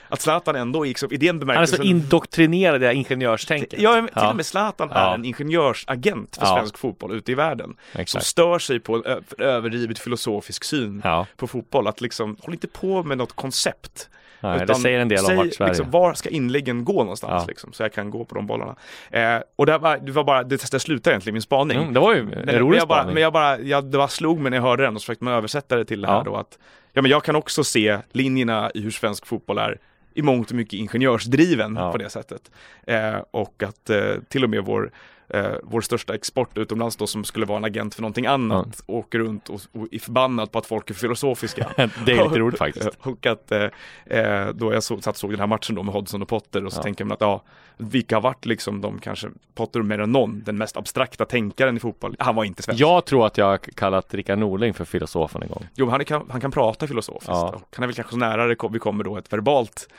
[0.10, 2.94] Att Zlatan ändå gick så, i den Han är så bemärkelsen indoktrinerad i det här
[2.94, 3.82] ingenjörstänket.
[3.82, 4.30] Ja, till Ja.
[4.30, 5.00] och med Zlatan Ja.
[5.12, 6.56] är en ingenjörsagent för Ja.
[6.58, 7.76] svensk fotboll ute i världen.
[7.92, 8.26] Som Exakt.
[8.26, 11.88] stör sig på en överdrivet filosofisk syn Ja, på fotboll.
[11.88, 14.10] Att liksom, håll inte på med något koncept.
[14.40, 17.00] Nej, det utan säger en del säg, om vart Sverige liksom, var ska inläggen gå
[17.04, 17.46] någonstans Ja.
[17.48, 18.76] liksom, så jag kan gå på de bollarna.
[19.12, 21.78] Eh, och det var, det var bara, det, det slutade egentligen min spaning.
[21.78, 23.14] mm, Det var ju en Men, men rolig jag bara, spaning.
[23.14, 25.24] men jag bara, jag, det bara slog mig när jag hörde den och så försökte
[25.24, 26.24] man översätta det till det här Ja.
[26.24, 26.58] då att
[26.94, 29.78] Ja men jag kan också se linjerna i hur svensk fotboll är
[30.14, 31.92] i mångt och mycket ingenjörsdriven Ja.
[31.92, 32.42] på det sättet.
[32.88, 34.92] Eh, och att eh, till och med vår
[35.30, 39.20] eh, vår största export utomlands då som skulle vara en agent för någonting annat åker
[39.20, 41.68] runt och, och är förbannad på att folk är filosofiska.
[42.06, 42.90] det är lite roligt faktiskt.
[43.02, 43.64] Och att eh,
[44.06, 46.74] eh, då jag så, satt såg den här matchen då med Hodgson och Potter och
[46.74, 46.84] så Ja.
[46.84, 47.44] tänker man att ja,
[47.78, 51.80] vilka har varit liksom de kanske, Potter mer än någon, den mest abstrakta tänkaren i
[51.80, 52.16] fotboll.
[52.20, 52.82] Han var inte svensk.
[52.82, 55.68] Jag tror att jag har kallat Rickard Norling för filosofen en gång.
[55.76, 57.62] Jo, han, kan, han kan prata filosofiskt Ja.
[57.76, 59.90] han är väl kanske så nära det vi kommer då ett verbalt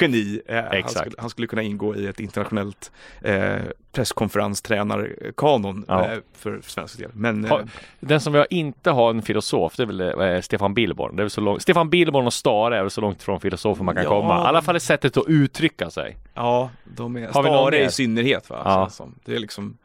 [0.00, 0.40] geni.
[0.46, 3.56] Eh, han, skulle, han skulle kunna ingå i ett internationellt eh,
[3.92, 6.04] presskonferenstränarkanon Ja.
[6.12, 7.10] eh, för svensk del.
[7.14, 7.58] Men eh,
[8.00, 10.00] Den som jag inte har en filosof, det är väl
[10.34, 11.16] eh, Stefan Billborn.
[11.16, 13.94] Det är så långt, Stefan Billborn och Stare är väl så långt från filosofer man
[13.94, 14.10] kan Ja.
[14.10, 14.42] komma.
[14.44, 16.16] I alla fall är sättet att uttrycka sig.
[16.34, 18.62] ja, de är Har vi Stare i synnerhet va?
[18.64, 18.88] Ja.
[18.90, 19.14] som.
[19.24, 19.76] Det är liksom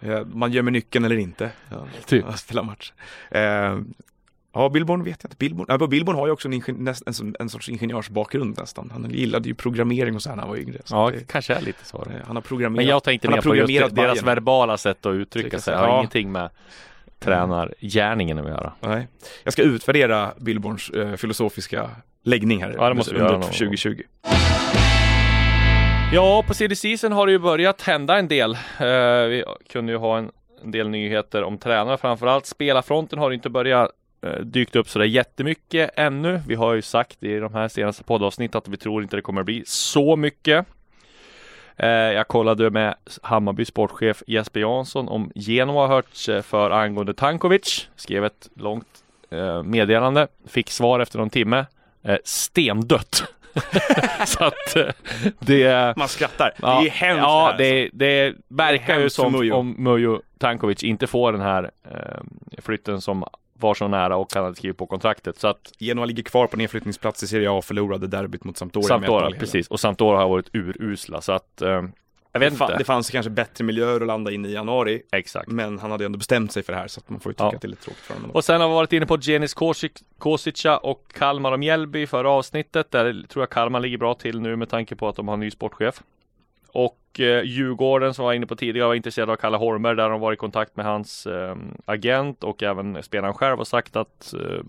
[0.00, 1.50] eh, man gömmer nyckeln eller inte.
[1.70, 1.76] Ja,
[2.06, 2.24] Typ.
[2.38, 2.92] spela match.
[3.30, 3.78] Eh,
[4.52, 5.36] Ja, Billborn vet jag inte.
[5.36, 8.90] Billborn, ja, Billborn har ju också en, ingen, en, sån- en sorts ingenjörsbakgrund nästan.
[8.92, 10.78] Han gillade ju programmering och så här när han var yngre.
[10.90, 11.96] Ja, det, kanske är lite så.
[11.96, 12.76] eh, han har programmerat.
[12.76, 14.24] Men jag tänkte mer på just deras Bayern.
[14.24, 15.72] verbala sätt att uttrycka sig.
[15.74, 15.98] Det har ja.
[15.98, 16.50] ingenting med
[17.18, 18.72] tränargärningen att göra.
[18.80, 19.06] Nej.
[19.44, 21.90] Jag ska utvärdera Billborns eh, filosofiska
[22.24, 23.50] läggning här Ja, det måste under göra någon gång.
[23.50, 24.02] 2020.
[26.12, 28.52] Ja, på CD Season har det ju börjat hända en del.
[28.54, 28.88] Eh,
[29.28, 30.30] vi kunde ju ha en,
[30.64, 32.46] en del nyheter om tränare framförallt.
[32.46, 33.90] Spelarfronten har inte börjat
[34.42, 36.40] dykt upp sådär jättemycket ännu.
[36.46, 39.42] Vi har ju sagt i de här senaste poddavsnitten att vi tror inte det kommer
[39.42, 40.66] bli så mycket.
[41.82, 47.14] Eh, jag kollade med Hammarby sportchef Jesper Jansson om Genoa har hörts eh, för angående
[47.14, 47.88] Tankovic.
[47.96, 48.86] Skrev ett långt
[49.30, 50.28] eh, meddelande.
[50.48, 51.66] Fick svar efter någon timme.
[52.02, 53.24] Eh, stendött.
[54.26, 54.88] så att eh,
[55.38, 56.52] det Man skrattar.
[56.62, 57.72] Ja, det är hemskt ja det här.
[57.72, 62.20] det, det verkar ju hemskt för som om Mujo Tankovic inte får den här eh,
[62.58, 63.24] flytten som
[63.60, 65.38] var så nära och han hade skrivit på kontraktet.
[65.38, 68.88] Så att Genoa ligger kvar på nedflyttningsplats i Serie A och förlorade derbyt mot Sampdoria.
[68.88, 69.40] Sampdoria, 1-0 hela.
[69.40, 69.68] precis.
[69.68, 71.20] Och Sampdoria har varit urusla.
[71.20, 71.68] Så att, eh,
[72.32, 72.76] jag vet Det, inte.
[72.78, 75.02] det fanns kanske bättre miljöer att landa in i januari.
[75.12, 75.48] Exakt.
[75.48, 77.44] Men han hade ändå bestämt sig för det här så att man får ju tycka
[77.44, 77.52] Ja.
[77.54, 78.30] att det är lite tråkigt för honom.
[78.30, 82.06] Och sen har vi varit inne på Genis Kosic- Kosica och Kalmar och Mjällby i
[82.06, 82.90] förra avsnittet.
[82.90, 85.40] Där tror jag Kalmar ligger bra till nu med tanke på att de har en
[85.40, 86.02] ny sportchef.
[86.72, 90.20] Och eh, Djurgården som var inne på tidigare var intresserad av Kalle Holmberg där de
[90.20, 94.64] var i kontakt med hans eh, agent och även spelaren själv och sagt att eh,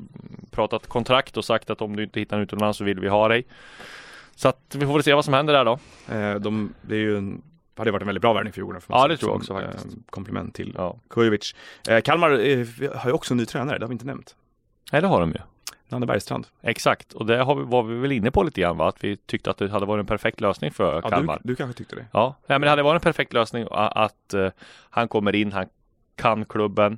[0.51, 3.27] pratat kontrakt och sagt att om du inte hittar en utomlands så vill vi ha
[3.27, 3.45] dig.
[4.35, 5.79] Så att vi får väl se vad som händer där då.
[6.15, 7.41] Eh, de, det är ju en,
[7.75, 8.81] hade varit en väldigt bra värvning för Djurgården.
[8.81, 9.85] För Ja, det tror jag också faktiskt.
[9.85, 10.97] Eh, komplement till Ja.
[11.09, 11.55] Kujovic.
[11.89, 14.35] Eh, Kalmar eh, har ju också en ny tränare, det har vi inte nämnt.
[14.91, 15.37] Nej det har de ju.
[15.91, 16.47] Nanne Bergstrand.
[16.61, 18.87] Exakt och det har vi, var vi väl inne på lite grann va?
[18.89, 21.41] Att vi tyckte att det hade varit en perfekt lösning för Ja, du, Kalmar.
[21.43, 22.05] du kanske tyckte det?
[22.13, 24.49] Ja, nej, men det hade varit en perfekt lösning a- att eh,
[24.89, 25.65] han kommer in, han
[26.15, 26.97] kan klubben.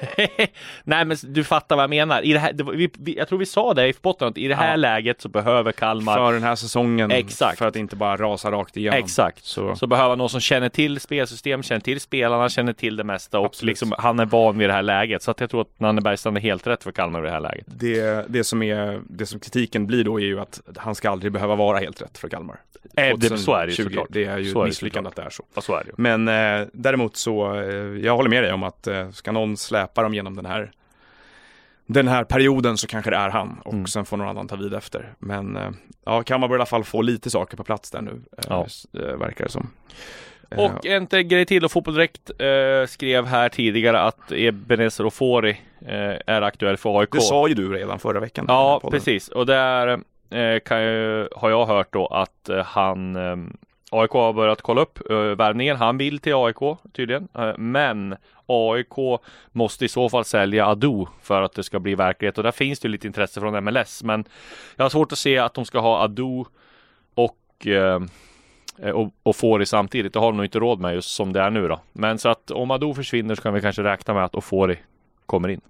[0.84, 2.22] nej men du fattar vad jag menar.
[2.22, 4.48] I det här, det, vi, vi, jag tror vi sa det i botten att i
[4.48, 4.76] det här Ja.
[4.76, 7.10] läget så behöver Kalmar För den här säsongen.
[7.10, 7.58] Exakt.
[7.58, 8.98] För att inte bara rasa rakt igenom.
[8.98, 9.44] Exakt.
[9.44, 13.38] Så, Så behöver någon som känner till spelsystem, känner till spelarna, känner till det mesta
[13.38, 13.70] och Absolut.
[13.70, 15.22] liksom han är van vid det här läget.
[15.22, 17.40] Så att jag tror att Nanne Bergstrand är helt rätt för Kalmar i det här
[17.40, 17.66] läget.
[17.66, 21.32] det, det, som är, det som kritiken blir då är ju att han ska aldrig
[21.32, 22.56] behöva vara helt rätt för Kalmar.
[22.96, 23.82] Eh, det, så är det ju 2020.
[23.82, 24.06] såklart.
[24.10, 25.42] Det är ju Så misslyckande att det är så.
[25.54, 25.92] Ja, så är det ju.
[25.96, 27.64] Men eh, däremot så, eh,
[28.04, 30.70] jag håller med dig om att eh, ska någon släpa dem genom den här
[31.88, 33.86] den här perioden så kanske det är han och Mm.
[33.86, 35.12] sen får någon annan ta vid efter.
[35.18, 35.70] Men eh,
[36.04, 38.66] ja, Kalmar bör i alla fall få lite saker på plats där nu, eh, Ja.
[38.94, 39.70] eh, verkar det som.
[40.56, 45.50] Och en grej till och Fotboll Direkt eh, skrev här tidigare att Ebenezer Ofori
[45.80, 47.10] eh, är aktuell för AIK.
[47.12, 48.44] det sa ju du redan förra veckan.
[48.48, 49.28] Ja, precis.
[49.28, 49.88] Och där
[50.30, 53.16] eh, kan jag, har jag hört då att han
[53.90, 55.76] AIK har börjat kolla upp eh, värvningen.
[55.76, 57.28] Han vill till AIK tydligen.
[57.38, 58.16] Eh, men
[58.46, 59.20] AIK
[59.52, 62.38] måste i så fall sälja Ado för att det ska bli verklighet.
[62.38, 64.02] Och där finns det ju lite intresse från MLS.
[64.02, 64.24] Men
[64.76, 66.46] jag har svårt att se att de ska ha Ado
[67.14, 68.00] och eh,
[68.92, 70.12] och, och får samtidigt.
[70.12, 71.80] Det har de nog inte råd med just som det är nu då.
[71.92, 74.78] Men så att om Ado försvinner så kan vi kanske räkna med att Ofori
[75.26, 75.60] kommer in.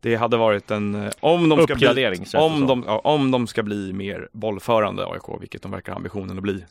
[0.00, 3.62] Det hade varit en, eh, om de ska bli, om de, ja, om de ska
[3.62, 6.64] bli mer bollförande AIK, vilket de verkar ha ambitionen att bli,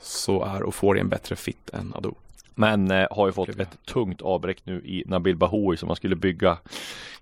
[0.00, 2.14] så är Ofori en bättre fit än Ado.
[2.54, 6.16] Men eh, har ju fått ett tungt avbräck nu i Nabil Bahoui som man skulle
[6.16, 6.58] bygga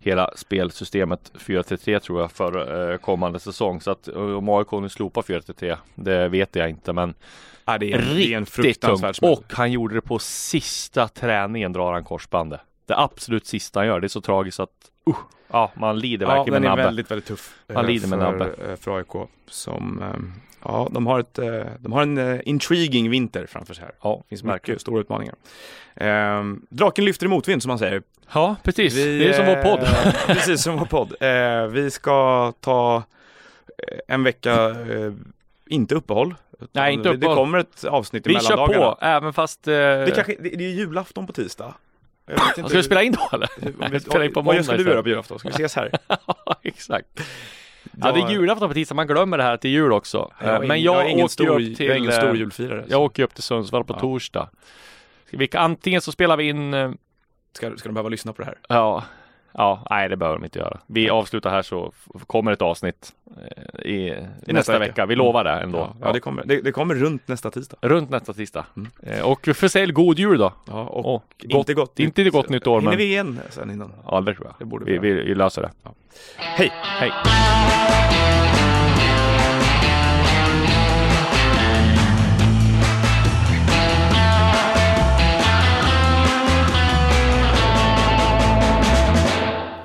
[0.00, 3.80] hela spelsystemet 4-3-3 tror jag för eh, kommande säsong.
[3.80, 7.14] Så att eh, om AIK nu slopar 4-3-3 det vet jag inte men
[7.64, 9.32] Ja, det, är en, det är en riktigt fruktansvärd smäll.
[9.32, 12.60] Och han gjorde det på sista träningen drar han korsbandet.
[12.86, 14.00] Det absolut sista han gör.
[14.00, 14.70] Det är så tragiskt att
[15.08, 15.16] uh,
[15.50, 16.84] ja, man lider Ja, verkligen den med är nabben.
[16.84, 17.54] väldigt, väldigt tuff.
[17.66, 18.44] Man eh, lider med nabbe.
[18.68, 23.10] eh, För AIK som, eh, ja, de har, ett, eh, de har en eh, intriguing
[23.10, 23.92] vinter framför sig här.
[24.02, 24.74] Ja, Det finns verkligen.
[24.74, 25.34] mycket stora utmaningar.
[25.96, 28.02] Eh, draken lyfter i motvind som man säger.
[28.34, 28.94] Ja, precis.
[28.94, 29.80] Vi, det är som vår podd.
[29.82, 31.14] eh, precis som vår podd.
[31.20, 33.02] Eh, vi ska ta
[34.08, 34.76] en vecka,
[35.66, 36.34] inte uppehåll.
[36.72, 37.36] Nej, inte Det uppehåll.
[37.36, 38.94] kommer ett avsnitt i Vi kör mellandagarna.
[38.94, 39.68] på även fast...
[39.68, 41.74] Eh, Det, kanske, det, det är julafton på tisdag.
[42.52, 43.48] Ska vi spela in då eller?
[43.90, 45.38] Vi spelar in på vad måndag ska du göra på julafton?
[45.38, 45.90] Ska vi ses här?
[46.26, 47.06] Ja, exakt.
[48.02, 48.94] Ja, det är julafton på tisdag.
[48.94, 50.32] Man glömmer det här att det är jul också.
[50.40, 51.86] Jag Eh, Men jag, åker stor, upp till...
[51.86, 52.84] jag är ingen stor eh.
[52.88, 54.00] Jag åker upp till Sundsvall på Ja.
[54.00, 54.48] torsdag.
[55.30, 56.74] Vi, antingen så spelar vi in...
[56.74, 56.90] eh,
[57.52, 58.58] Ska, ska de behöva lyssna på det här?
[58.68, 59.04] Ja,
[59.58, 60.78] ja, nej det behöver de inte göra.
[60.86, 61.92] Vi avslutar här så
[62.26, 64.78] kommer ett avsnitt eh, i, nästa, vecka.
[64.78, 65.06] vecka.
[65.06, 65.78] Vi lovar det ändå.
[65.78, 67.76] Ja, ja det, kommer, det, det kommer runt nästa tisdag.
[67.80, 68.64] Runt nästa tisdag.
[68.76, 68.88] Mm.
[69.02, 70.52] Eh, Och för sälj god jul då.
[70.66, 72.98] Ja, och Och inte gott inte det gott nytt år Hinner men...
[72.98, 73.92] vi igen sen innan?
[74.06, 74.54] Ja det tror jag.
[74.58, 75.70] Det borde vi, vi vi, löser det.
[76.36, 76.72] Hej!
[76.74, 77.12] Hej!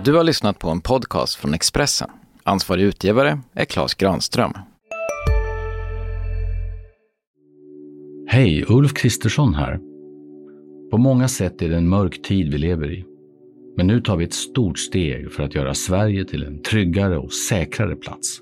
[0.06, 2.10] Du har lyssnat på en podcast från Expressen.
[2.43, 4.54] Ansvarig utgivare är Klas Granström.
[8.28, 9.80] Hej, Ulf Kristersson här.
[10.91, 13.06] På många sätt är det en mörk tid vi lever i.
[13.78, 17.34] Men nu tar vi ett stort steg för att göra Sverige till en tryggare och
[17.34, 18.39] säkrare plats.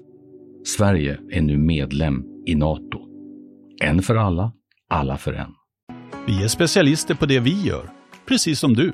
[0.78, 3.00] Sverige är nu medlem i NATO.
[3.84, 4.52] En för alla,
[4.90, 5.52] alla för en.
[6.28, 7.90] Vi är specialister på det vi gör,
[8.26, 8.94] precis som du.